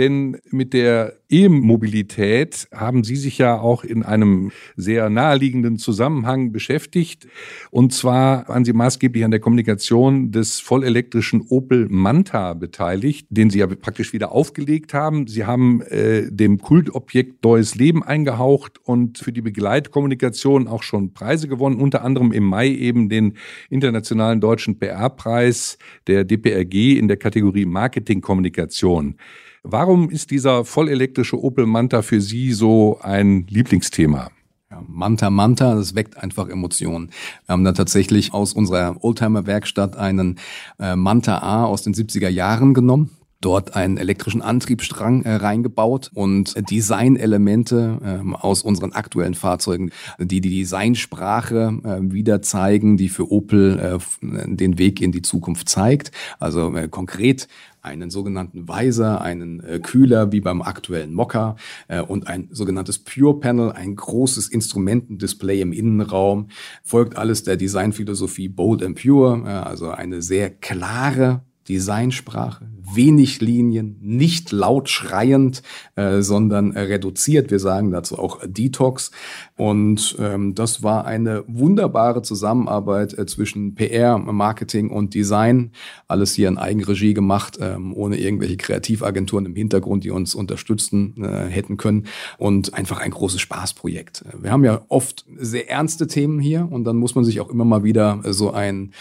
Denn 0.00 0.38
mit 0.50 0.72
der 0.72 1.12
E-Mobilität 1.28 2.68
haben 2.72 3.04
Sie 3.04 3.16
sich 3.16 3.36
ja 3.36 3.60
auch 3.60 3.84
in 3.84 4.02
einem 4.02 4.50
sehr 4.74 5.10
naheliegenden 5.10 5.76
Zusammenhang 5.76 6.52
beschäftigt. 6.52 7.28
Und 7.70 7.92
zwar 7.92 8.48
waren 8.48 8.64
Sie 8.64 8.72
maßgeblich 8.72 9.22
an 9.24 9.30
der 9.30 9.40
Kommunikation 9.40 10.32
des 10.32 10.58
vollelektrischen 10.58 11.42
Opel 11.50 11.86
Manta 11.90 12.54
beteiligt, 12.54 13.26
den 13.28 13.50
Sie 13.50 13.58
ja 13.58 13.66
praktisch 13.66 14.14
wieder 14.14 14.32
aufgelegt 14.32 14.94
haben. 14.94 15.26
Sie 15.26 15.44
haben 15.44 15.82
äh, 15.82 16.32
dem 16.32 16.62
Kultobjekt 16.62 17.44
neues 17.44 17.74
Leben 17.74 18.02
eingehaucht 18.02 18.80
und 18.82 19.18
für 19.18 19.32
die 19.32 19.42
Begleitkommunikation 19.42 20.66
auch 20.66 20.82
schon 20.82 21.12
Preise 21.12 21.46
gewonnen, 21.46 21.78
unter 21.78 22.02
anderem 22.02 22.32
im 22.32 22.44
Mai 22.44 22.68
eben 22.68 23.10
den 23.10 23.34
Internationalen 23.68 24.40
Deutschen 24.40 24.78
PR-Preis 24.78 25.76
der 26.06 26.24
DPRG 26.24 26.98
in 26.98 27.06
der 27.06 27.18
Kategorie 27.18 27.66
Marketingkommunikation. 27.66 29.16
Warum 29.62 30.08
ist 30.08 30.30
dieser 30.30 30.64
vollelektrische 30.64 31.42
Opel 31.42 31.66
Manta 31.66 32.00
für 32.02 32.20
Sie 32.20 32.52
so 32.52 32.98
ein 33.02 33.46
Lieblingsthema? 33.48 34.30
Ja, 34.70 34.82
Manta 34.86 35.28
Manta, 35.28 35.74
das 35.74 35.94
weckt 35.94 36.16
einfach 36.16 36.48
Emotionen. 36.48 37.10
Wir 37.44 37.52
haben 37.52 37.64
da 37.64 37.72
tatsächlich 37.72 38.32
aus 38.32 38.54
unserer 38.54 38.96
Oldtimer-Werkstatt 39.04 39.96
einen 39.96 40.38
äh, 40.78 40.96
Manta 40.96 41.38
A 41.38 41.64
aus 41.64 41.82
den 41.82 41.92
70er 41.92 42.28
Jahren 42.28 42.72
genommen 42.72 43.10
dort 43.40 43.74
einen 43.74 43.96
elektrischen 43.96 44.42
Antriebsstrang 44.42 45.22
äh, 45.22 45.34
reingebaut 45.34 46.10
und 46.14 46.54
Designelemente 46.70 48.22
äh, 48.24 48.34
aus 48.34 48.62
unseren 48.62 48.92
aktuellen 48.92 49.34
Fahrzeugen, 49.34 49.90
die 50.18 50.40
die 50.40 50.58
Designsprache 50.58 51.78
äh, 51.84 52.12
wieder 52.12 52.42
zeigen, 52.42 52.96
die 52.96 53.08
für 53.08 53.30
Opel 53.32 53.78
äh, 53.78 54.56
den 54.56 54.78
Weg 54.78 55.00
in 55.00 55.12
die 55.12 55.22
Zukunft 55.22 55.68
zeigt. 55.68 56.12
Also 56.38 56.74
äh, 56.74 56.88
konkret 56.88 57.48
einen 57.82 58.10
sogenannten 58.10 58.68
Visor, 58.68 59.22
einen 59.22 59.60
äh, 59.60 59.78
Kühler 59.78 60.32
wie 60.32 60.40
beim 60.40 60.60
aktuellen 60.60 61.14
Mokka 61.14 61.56
äh, 61.88 62.00
und 62.00 62.26
ein 62.26 62.48
sogenanntes 62.50 62.98
Pure 62.98 63.40
Panel, 63.40 63.72
ein 63.72 63.96
großes 63.96 64.48
Instrumentendisplay 64.48 65.60
im 65.60 65.72
Innenraum. 65.72 66.48
Folgt 66.82 67.16
alles 67.16 67.42
der 67.42 67.56
Designphilosophie 67.56 68.48
Bold 68.48 68.82
and 68.82 69.00
Pure, 69.00 69.44
äh, 69.46 69.48
also 69.48 69.90
eine 69.90 70.20
sehr 70.20 70.50
klare 70.50 71.42
Designsprache, 71.68 72.66
wenig 72.94 73.40
Linien, 73.40 73.96
nicht 74.00 74.52
laut 74.52 74.88
schreiend, 74.88 75.62
äh, 75.94 76.22
sondern 76.22 76.72
reduziert. 76.72 77.50
Wir 77.50 77.58
sagen 77.58 77.90
dazu 77.90 78.18
auch 78.18 78.40
Detox. 78.44 79.10
Und 79.56 80.16
ähm, 80.18 80.54
das 80.54 80.82
war 80.82 81.04
eine 81.04 81.44
wunderbare 81.46 82.22
Zusammenarbeit 82.22 83.16
äh, 83.16 83.26
zwischen 83.26 83.74
PR, 83.74 84.18
Marketing 84.18 84.90
und 84.90 85.14
Design. 85.14 85.72
Alles 86.08 86.34
hier 86.34 86.48
in 86.48 86.58
Eigenregie 86.58 87.14
gemacht, 87.14 87.58
ähm, 87.60 87.94
ohne 87.94 88.18
irgendwelche 88.18 88.56
Kreativagenturen 88.56 89.46
im 89.46 89.54
Hintergrund, 89.54 90.04
die 90.04 90.10
uns 90.10 90.34
unterstützen 90.34 91.22
äh, 91.22 91.46
hätten 91.46 91.76
können. 91.76 92.06
Und 92.38 92.74
einfach 92.74 93.00
ein 93.00 93.10
großes 93.10 93.40
Spaßprojekt. 93.40 94.24
Wir 94.40 94.50
haben 94.50 94.64
ja 94.64 94.82
oft 94.88 95.24
sehr 95.36 95.70
ernste 95.70 96.06
Themen 96.06 96.40
hier 96.40 96.66
und 96.70 96.84
dann 96.84 96.96
muss 96.96 97.14
man 97.14 97.24
sich 97.24 97.40
auch 97.40 97.50
immer 97.50 97.64
mal 97.64 97.84
wieder 97.84 98.20
so 98.24 98.50
ein 98.50 98.92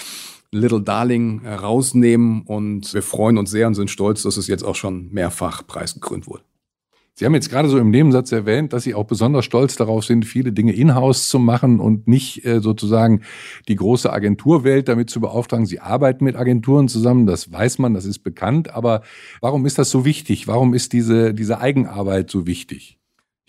Little 0.51 0.81
Darling 0.81 1.43
äh, 1.43 1.53
rausnehmen 1.53 2.41
und 2.41 2.93
wir 2.93 3.03
freuen 3.03 3.37
uns 3.37 3.51
sehr 3.51 3.67
und 3.67 3.75
sind 3.75 3.89
stolz, 3.91 4.23
dass 4.23 4.37
es 4.37 4.47
jetzt 4.47 4.63
auch 4.63 4.75
schon 4.75 5.09
mehrfach 5.11 5.65
preisgekrönt 5.65 6.27
wurde. 6.27 6.43
Sie 7.19 7.25
haben 7.25 7.33
jetzt 7.33 7.49
gerade 7.49 7.67
so 7.67 7.77
im 7.77 7.89
Nebensatz 7.89 8.31
erwähnt, 8.31 8.71
dass 8.71 8.83
Sie 8.83 8.95
auch 8.95 9.03
besonders 9.03 9.43
stolz 9.43 9.75
darauf 9.75 10.05
sind, 10.05 10.23
viele 10.23 10.53
Dinge 10.53 10.71
in-house 10.71 11.27
zu 11.27 11.37
machen 11.37 11.81
und 11.81 12.07
nicht 12.07 12.45
äh, 12.45 12.61
sozusagen 12.61 13.23
die 13.67 13.75
große 13.75 14.11
Agenturwelt 14.11 14.87
damit 14.87 15.09
zu 15.09 15.19
beauftragen. 15.19 15.65
Sie 15.65 15.81
arbeiten 15.81 16.23
mit 16.23 16.37
Agenturen 16.37 16.87
zusammen, 16.87 17.25
das 17.25 17.51
weiß 17.51 17.77
man, 17.79 17.93
das 17.93 18.05
ist 18.05 18.19
bekannt. 18.19 18.73
Aber 18.73 19.01
warum 19.41 19.65
ist 19.65 19.77
das 19.77 19.89
so 19.89 20.05
wichtig? 20.05 20.47
Warum 20.47 20.73
ist 20.73 20.93
diese, 20.93 21.33
diese 21.33 21.59
Eigenarbeit 21.59 22.31
so 22.31 22.47
wichtig? 22.47 22.98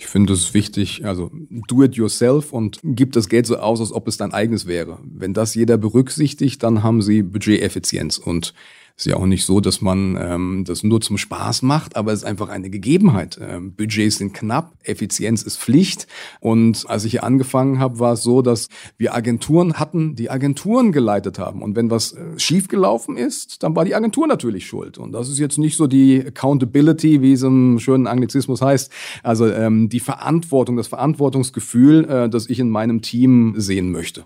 Ich 0.00 0.06
finde 0.06 0.32
es 0.32 0.54
wichtig, 0.54 1.04
also 1.04 1.30
do 1.68 1.82
it 1.82 1.94
yourself 1.94 2.54
und 2.54 2.80
gib 2.82 3.12
das 3.12 3.28
Geld 3.28 3.46
so 3.46 3.58
aus, 3.58 3.80
als 3.80 3.92
ob 3.92 4.08
es 4.08 4.16
dein 4.16 4.32
eigenes 4.32 4.66
wäre. 4.66 4.98
Wenn 5.04 5.34
das 5.34 5.54
jeder 5.54 5.76
berücksichtigt, 5.76 6.62
dann 6.62 6.82
haben 6.82 7.02
sie 7.02 7.22
Budgeteffizienz 7.22 8.16
und 8.16 8.54
ist 8.96 9.06
ja 9.06 9.16
auch 9.16 9.26
nicht 9.26 9.44
so, 9.44 9.60
dass 9.60 9.80
man 9.80 10.18
ähm, 10.20 10.64
das 10.66 10.82
nur 10.82 11.00
zum 11.00 11.18
Spaß 11.18 11.62
macht, 11.62 11.96
aber 11.96 12.12
es 12.12 12.20
ist 12.20 12.24
einfach 12.24 12.48
eine 12.48 12.70
Gegebenheit. 12.70 13.38
Ähm, 13.40 13.74
Budgets 13.74 14.18
sind 14.18 14.34
knapp, 14.34 14.74
Effizienz 14.82 15.42
ist 15.42 15.58
Pflicht. 15.58 16.06
Und 16.40 16.84
als 16.88 17.04
ich 17.04 17.12
hier 17.12 17.24
angefangen 17.24 17.78
habe, 17.78 17.98
war 17.98 18.14
es 18.14 18.22
so, 18.22 18.42
dass 18.42 18.68
wir 18.98 19.14
Agenturen 19.14 19.74
hatten, 19.74 20.16
die 20.16 20.30
Agenturen 20.30 20.92
geleitet 20.92 21.38
haben. 21.38 21.62
Und 21.62 21.76
wenn 21.76 21.90
was 21.90 22.12
äh, 22.12 22.38
schiefgelaufen 22.38 23.16
ist, 23.16 23.62
dann 23.62 23.74
war 23.76 23.84
die 23.84 23.94
Agentur 23.94 24.26
natürlich 24.26 24.66
schuld. 24.66 24.98
Und 24.98 25.12
das 25.12 25.28
ist 25.28 25.38
jetzt 25.38 25.58
nicht 25.58 25.76
so 25.76 25.86
die 25.86 26.24
Accountability, 26.26 27.22
wie 27.22 27.32
es 27.32 27.42
im 27.42 27.78
schönen 27.78 28.06
Anglizismus 28.06 28.62
heißt. 28.62 28.92
Also 29.22 29.46
ähm, 29.46 29.88
die 29.88 30.00
Verantwortung, 30.00 30.76
das 30.76 30.88
Verantwortungsgefühl, 30.88 32.04
äh, 32.04 32.28
das 32.28 32.48
ich 32.48 32.60
in 32.60 32.70
meinem 32.70 33.02
Team 33.02 33.54
sehen 33.56 33.92
möchte. 33.92 34.24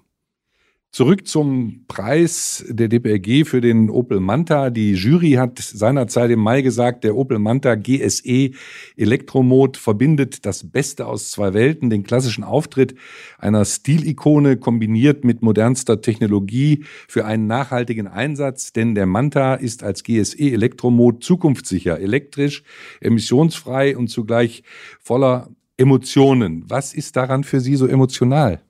Zurück 0.94 1.26
zum 1.26 1.86
Preis 1.88 2.64
der 2.68 2.86
DPRG 2.86 3.48
für 3.48 3.60
den 3.60 3.90
Opel 3.90 4.20
Manta. 4.20 4.70
Die 4.70 4.92
Jury 4.92 5.32
hat 5.32 5.58
seinerzeit 5.58 6.30
im 6.30 6.38
Mai 6.38 6.62
gesagt, 6.62 7.02
der 7.02 7.16
Opel 7.16 7.40
Manta 7.40 7.74
GSE 7.74 8.52
Elektromod 8.96 9.76
verbindet 9.76 10.46
das 10.46 10.70
Beste 10.70 11.08
aus 11.08 11.32
zwei 11.32 11.52
Welten, 11.52 11.90
den 11.90 12.04
klassischen 12.04 12.44
Auftritt 12.44 12.94
einer 13.38 13.64
Stilikone 13.64 14.56
kombiniert 14.56 15.24
mit 15.24 15.42
modernster 15.42 16.00
Technologie 16.00 16.84
für 17.08 17.24
einen 17.24 17.48
nachhaltigen 17.48 18.06
Einsatz, 18.06 18.72
denn 18.72 18.94
der 18.94 19.06
Manta 19.06 19.54
ist 19.54 19.82
als 19.82 20.04
GSE 20.04 20.38
Elektromod 20.38 21.24
zukunftssicher, 21.24 21.98
elektrisch, 21.98 22.62
emissionsfrei 23.00 23.96
und 23.96 24.10
zugleich 24.10 24.62
voller 25.00 25.48
Emotionen. 25.76 26.62
Was 26.68 26.94
ist 26.94 27.16
daran 27.16 27.42
für 27.42 27.58
Sie 27.58 27.74
so 27.74 27.88
emotional? 27.88 28.60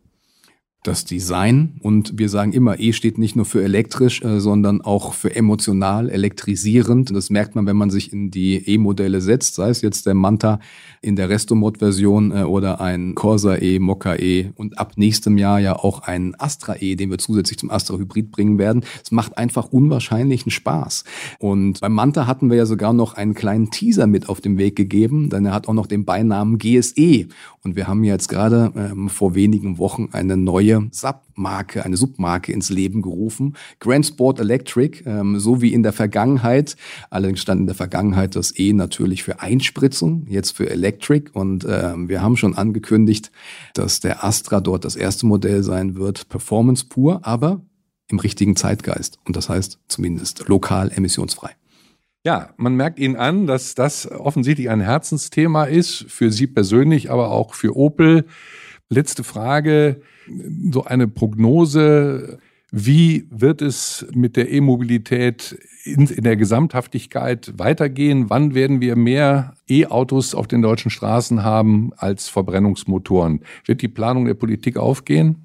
Das 0.85 1.07
Design 1.07 1.77
und 1.81 2.19
wir 2.19 2.29
sagen 2.29 2.53
immer, 2.53 2.79
E 2.79 2.93
steht 2.93 3.17
nicht 3.17 3.37
nur 3.37 3.47
für 3.47 3.65
elektrisch, 3.65 4.23
äh, 4.23 4.39
sondern 4.39 4.83
auch 4.83 5.15
für 5.15 5.35
emotional, 5.35 6.11
elektrisierend. 6.11 7.11
Das 7.17 7.31
merkt 7.31 7.55
man, 7.55 7.67
wenn 7.67 7.77
man 7.77 7.89
sich 7.89 8.13
in 8.13 8.31
die 8.31 8.57
E-Modelle 8.57 9.23
setzt, 9.23 9.55
sei 9.55 9.71
es 9.71 9.81
jetzt 9.81 10.05
der 10.05 10.13
Manta 10.13 10.61
in 11.01 11.17
der 11.17 11.31
Restomod-Version 11.31 12.33
äh, 12.33 12.43
oder 12.43 12.83
ein 12.83 13.15
Corsa 13.15 13.57
E, 13.57 13.79
Mokka 13.79 14.17
E 14.17 14.51
und 14.57 14.79
ab 14.79 14.93
nächstem 14.97 15.39
Jahr 15.39 15.59
ja 15.59 15.75
auch 15.75 16.01
ein 16.01 16.35
Astra 16.39 16.77
E, 16.79 16.97
den 16.97 17.11
wir 17.11 17.19
zusätzlich 17.19 17.59
zum 17.59 17.71
Astra 17.71 17.97
Hybrid 17.97 18.31
bringen 18.31 18.59
werden. 18.59 18.85
Es 19.03 19.11
macht 19.11 19.39
einfach 19.39 19.73
unwahrscheinlichen 19.73 20.51
Spaß. 20.51 21.05
Und 21.39 21.81
beim 21.81 21.95
Manta 21.95 22.27
hatten 22.27 22.51
wir 22.51 22.59
ja 22.59 22.67
sogar 22.67 22.93
noch 22.93 23.15
einen 23.15 23.33
kleinen 23.33 23.71
Teaser 23.71 24.07
mit 24.07 24.29
auf 24.29 24.43
den 24.43 24.59
Weg 24.59 24.77
gegeben, 24.77 25.31
denn 25.31 25.47
er 25.47 25.55
hat 25.55 25.67
auch 25.67 25.73
noch 25.73 25.87
den 25.87 26.05
Beinamen 26.05 26.59
GSE. 26.59 27.27
Und 27.63 27.77
wir 27.77 27.89
haben 27.89 28.05
jetzt 28.05 28.29
gerade 28.29 28.71
ähm, 28.77 29.09
vor 29.09 29.35
wenigen 29.35 29.79
Wochen 29.79 30.11
eine 30.13 30.37
neue 30.37 30.74
neue 30.81 30.89
Submarke, 30.93 31.85
eine 31.85 31.97
Submarke 31.97 32.53
ins 32.53 32.71
Leben 32.71 33.03
gerufen. 33.03 33.57
Grand 33.81 34.07
Sport 34.07 34.41
Electric, 34.41 35.03
ähm, 35.07 35.39
so 35.39 35.63
wie 35.63 35.73
in 35.73 35.83
der 35.83 35.93
Vergangenheit. 35.93 36.77
Allerdings 37.11 37.41
stand 37.41 37.61
in 37.61 37.67
der 37.67 37.75
Vergangenheit 37.75 38.37
das 38.37 38.57
E 38.59 38.73
natürlich 38.73 39.23
für 39.23 39.41
Einspritzung, 39.41 40.27
jetzt 40.29 40.57
für 40.57 40.69
Electric. 40.69 41.31
Und 41.33 41.67
ähm, 41.69 42.09
wir 42.09 42.23
haben 42.23 42.37
schon 42.37 42.55
angekündigt, 42.57 43.31
dass 43.75 44.01
der 44.01 44.25
Astra 44.25 44.61
dort 44.61 44.85
das 44.85 44.97
erste 44.97 45.27
Modell 45.27 45.63
sein 45.63 45.97
wird. 45.97 46.29
Performance 46.29 46.87
pur, 46.87 47.21
aber 47.23 47.61
im 48.09 48.19
richtigen 48.19 48.57
Zeitgeist. 48.57 49.19
Und 49.25 49.37
das 49.37 49.49
heißt 49.49 49.79
zumindest 49.89 50.49
lokal 50.49 50.91
emissionsfrei. 50.95 51.51
Ja, 52.27 52.55
man 52.57 52.75
merkt 52.75 52.99
Ihnen 52.99 53.17
an, 53.17 53.47
dass 53.47 53.75
das 53.75 54.11
offensichtlich 54.11 54.71
ein 54.71 54.81
Herzensthema 54.81 55.65
ist, 55.65 56.07
für 56.09 56.31
Sie 56.31 56.47
persönlich, 56.47 57.11
aber 57.11 57.31
auch 57.31 57.53
für 57.53 57.77
Opel. 57.77 58.25
Letzte 58.91 59.25
Frage 59.25 60.01
so 60.71 60.85
eine 60.85 61.09
Prognose, 61.09 62.39
wie 62.71 63.29
wird 63.31 63.63
es 63.63 64.05
mit 64.15 64.37
der 64.37 64.51
E-Mobilität 64.51 65.57
in, 65.85 66.07
in, 66.09 66.25
der 66.25 66.37
Gesamthaftigkeit 66.37 67.55
weitergehen? 67.57 68.31
Wann 68.31 68.55
werden 68.55 68.81
wir 68.81 68.97
mehr 68.97 69.55
E-Autos 69.69 70.35
auf 70.35 70.49
den 70.49 70.61
deutschen 70.61 70.91
Straßen 70.91 71.45
haben 71.45 71.93
als 71.97 72.29
Verbrennungsmotoren? 72.29 73.41
Wird 73.65 73.81
die 73.81 73.89
Planung 73.89 74.25
der 74.25 74.35
Politik 74.35 74.77
aufgehen? 74.77 75.44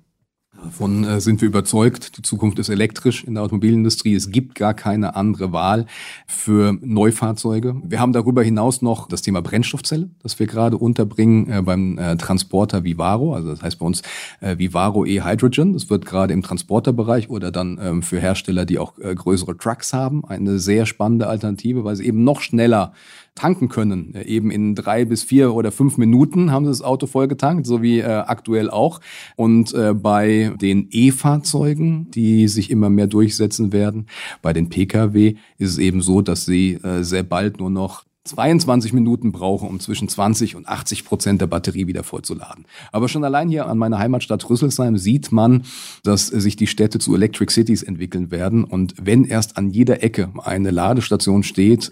Davon 0.63 1.03
äh, 1.03 1.21
sind 1.21 1.41
wir 1.41 1.47
überzeugt. 1.47 2.17
Die 2.17 2.21
Zukunft 2.21 2.59
ist 2.59 2.69
elektrisch 2.69 3.23
in 3.23 3.35
der 3.35 3.43
Automobilindustrie. 3.43 4.13
Es 4.13 4.29
gibt 4.29 4.55
gar 4.55 4.73
keine 4.73 5.15
andere 5.15 5.51
Wahl 5.51 5.85
für 6.27 6.77
Neufahrzeuge. 6.81 7.75
Wir 7.83 7.99
haben 7.99 8.13
darüber 8.13 8.43
hinaus 8.43 8.81
noch 8.81 9.07
das 9.07 9.21
Thema 9.21 9.41
Brennstoffzelle, 9.41 10.09
das 10.21 10.37
wir 10.39 10.47
gerade 10.47 10.77
unterbringen 10.77 11.49
äh, 11.49 11.61
beim 11.61 11.97
äh, 11.97 12.17
Transporter 12.17 12.83
Vivaro. 12.83 13.33
Also 13.33 13.49
das 13.49 13.61
heißt 13.61 13.79
bei 13.79 13.85
uns 13.85 14.01
Vivaro 14.41 15.05
E-Hydrogen. 15.05 15.73
Das 15.73 15.89
wird 15.89 16.05
gerade 16.05 16.33
im 16.33 16.41
Transporterbereich 16.41 17.29
oder 17.29 17.51
dann 17.51 17.79
ähm, 17.81 18.01
für 18.01 18.19
Hersteller, 18.19 18.65
die 18.65 18.79
auch 18.79 18.95
größere 18.95 19.57
Trucks 19.57 19.93
haben, 19.93 20.25
eine 20.25 20.59
sehr 20.59 20.85
spannende 20.85 21.27
Alternative, 21.27 21.83
weil 21.83 21.95
sie 21.95 22.05
eben 22.05 22.23
noch 22.23 22.41
schneller 22.41 22.93
tanken 23.35 23.69
können. 23.69 24.15
Eben 24.25 24.51
in 24.51 24.75
drei 24.75 25.05
bis 25.05 25.23
vier 25.23 25.53
oder 25.53 25.71
fünf 25.71 25.97
Minuten 25.97 26.51
haben 26.51 26.65
sie 26.65 26.71
das 26.71 26.81
Auto 26.81 27.07
voll 27.07 27.27
getankt, 27.27 27.65
so 27.65 27.81
wie 27.81 27.99
äh, 27.99 28.05
aktuell 28.05 28.69
auch. 28.69 28.99
Und 29.35 29.73
äh, 29.73 29.93
bei 29.93 30.53
den 30.61 30.87
E-Fahrzeugen, 30.91 32.11
die 32.11 32.47
sich 32.47 32.69
immer 32.69 32.89
mehr 32.89 33.07
durchsetzen 33.07 33.71
werden, 33.71 34.07
bei 34.41 34.53
den 34.53 34.69
Pkw 34.69 35.35
ist 35.57 35.71
es 35.71 35.77
eben 35.77 36.01
so, 36.01 36.21
dass 36.21 36.45
sie 36.45 36.73
äh, 36.73 37.03
sehr 37.03 37.23
bald 37.23 37.59
nur 37.59 37.69
noch 37.69 38.08
22 38.29 38.93
Minuten 38.93 39.31
brauche, 39.31 39.65
um 39.65 39.79
zwischen 39.79 40.07
20 40.07 40.55
und 40.55 40.67
80 40.67 41.03
Prozent 41.03 41.41
der 41.41 41.47
Batterie 41.47 41.87
wieder 41.87 42.03
vollzuladen. 42.03 42.65
Aber 42.91 43.09
schon 43.09 43.23
allein 43.23 43.49
hier 43.49 43.67
an 43.67 43.77
meiner 43.77 43.99
Heimatstadt 43.99 44.47
Rüsselsheim 44.49 44.97
sieht 44.97 45.31
man, 45.31 45.63
dass 46.03 46.27
sich 46.27 46.55
die 46.55 46.67
Städte 46.67 46.99
zu 46.99 47.15
Electric 47.15 47.51
Cities 47.51 47.83
entwickeln 47.83 48.31
werden. 48.31 48.63
Und 48.63 48.93
wenn 49.01 49.25
erst 49.25 49.57
an 49.57 49.69
jeder 49.69 50.03
Ecke 50.03 50.31
eine 50.43 50.71
Ladestation 50.71 51.43
steht, 51.43 51.89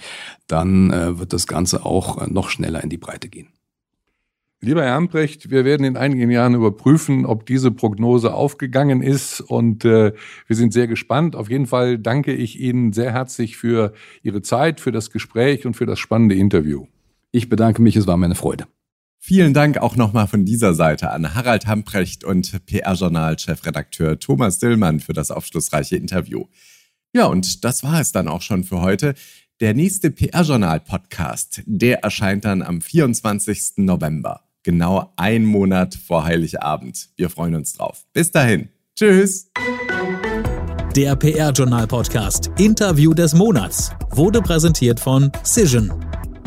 dann 0.48 0.92
äh, 0.92 1.20
wird 1.20 1.34
das 1.34 1.48
Ganze 1.48 1.86
auch 1.86 2.22
äh, 2.22 2.28
noch 2.28 2.50
schneller 2.50 2.84
in 2.84 2.90
die 2.90 2.98
Breite 2.98 3.30
gehen. 3.30 3.48
Lieber 4.60 4.84
Herr 4.84 4.96
Ambrecht, 4.96 5.52
wir 5.52 5.66
werden 5.66 5.86
in 5.86 5.98
einigen 5.98 6.32
Jahren 6.32 6.56
überprüfen, 6.56 7.28
ob 7.28 7.46
diese 7.46 7.70
Prognose 7.70 8.34
aufgegangen 8.34 9.04
ist 9.04 9.40
und 9.40 9.86
äh, 9.86 10.14
wir 10.48 10.56
sind 10.56 10.74
sehr 10.74 10.88
gespannt. 10.88 11.36
Auf 11.36 11.52
jeden 11.52 11.68
Fall 11.68 12.00
danke 12.00 12.34
ich 12.34 12.60
Ihnen 12.60 12.92
sehr 12.92 13.14
herzlich 13.14 13.56
für 13.56 13.94
Ihre 14.24 14.42
Zeit, 14.42 14.80
für 14.82 14.92
das 14.92 15.12
Gespräch 15.12 15.68
und 15.68 15.76
für 15.76 15.86
das 15.86 16.00
spannende 16.00 16.34
Interview. 16.34 16.88
Ich 17.32 17.50
bedanke 17.50 17.84
mich, 17.84 17.96
es 17.96 18.08
war 18.08 18.18
mir 18.18 18.26
eine 18.26 18.36
Freude. 18.36 18.66
Vielen 19.20 19.54
Dank 19.54 19.78
auch 19.78 19.96
nochmal 19.96 20.26
von 20.26 20.44
dieser 20.44 20.74
Seite 20.74 21.12
an 21.12 21.36
Harald 21.36 21.68
Hamprecht 21.68 22.24
und 22.24 22.66
PR-Journal-Chefredakteur 22.66 24.18
Thomas 24.18 24.58
Dillmann 24.58 25.02
für 25.02 25.14
das 25.14 25.30
aufschlussreiche 25.30 25.98
Interview. 25.98 26.46
Ja, 27.14 27.26
und 27.26 27.64
das 27.64 27.84
war 27.84 28.02
es 28.02 28.12
dann 28.12 28.28
auch 28.28 28.42
schon 28.42 28.64
für 28.64 28.82
heute. 28.82 29.14
Der 29.60 29.76
nächste 29.76 30.10
PR-Journal-Podcast, 30.10 31.62
der 31.66 32.04
erscheint 32.04 32.46
dann 32.46 32.64
am 32.64 32.82
24. 32.82 33.74
November. 33.78 34.47
Genau 34.64 35.14
ein 35.16 35.46
Monat 35.46 35.96
vor 35.96 36.26
Heiligabend. 36.26 37.10
Wir 37.16 37.30
freuen 37.30 37.56
uns 37.56 37.74
drauf. 37.74 38.06
Bis 38.14 38.32
dahin. 38.32 38.70
Tschüss. 38.96 39.52
Der 40.96 41.16
PR-Journal-Podcast 41.16 42.52
Interview 42.58 43.14
des 43.14 43.36
Monats 43.36 43.92
wurde 44.10 44.42
präsentiert 44.42 45.00
von 45.00 45.32
Cision, 45.46 45.94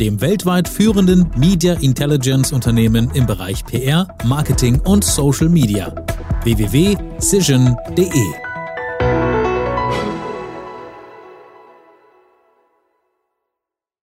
dem 0.01 0.21
weltweit 0.21 0.69
führenden 0.69 1.31
Media 1.37 1.75
Intelligence 1.75 2.53
Unternehmen 2.53 3.11
im 3.15 3.27
Bereich 3.27 3.65
PR, 3.65 4.09
Marketing 4.25 4.81
und 4.81 5.05
Social 5.05 5.49
Media. 5.49 5.95
www.cision.de 6.43 8.50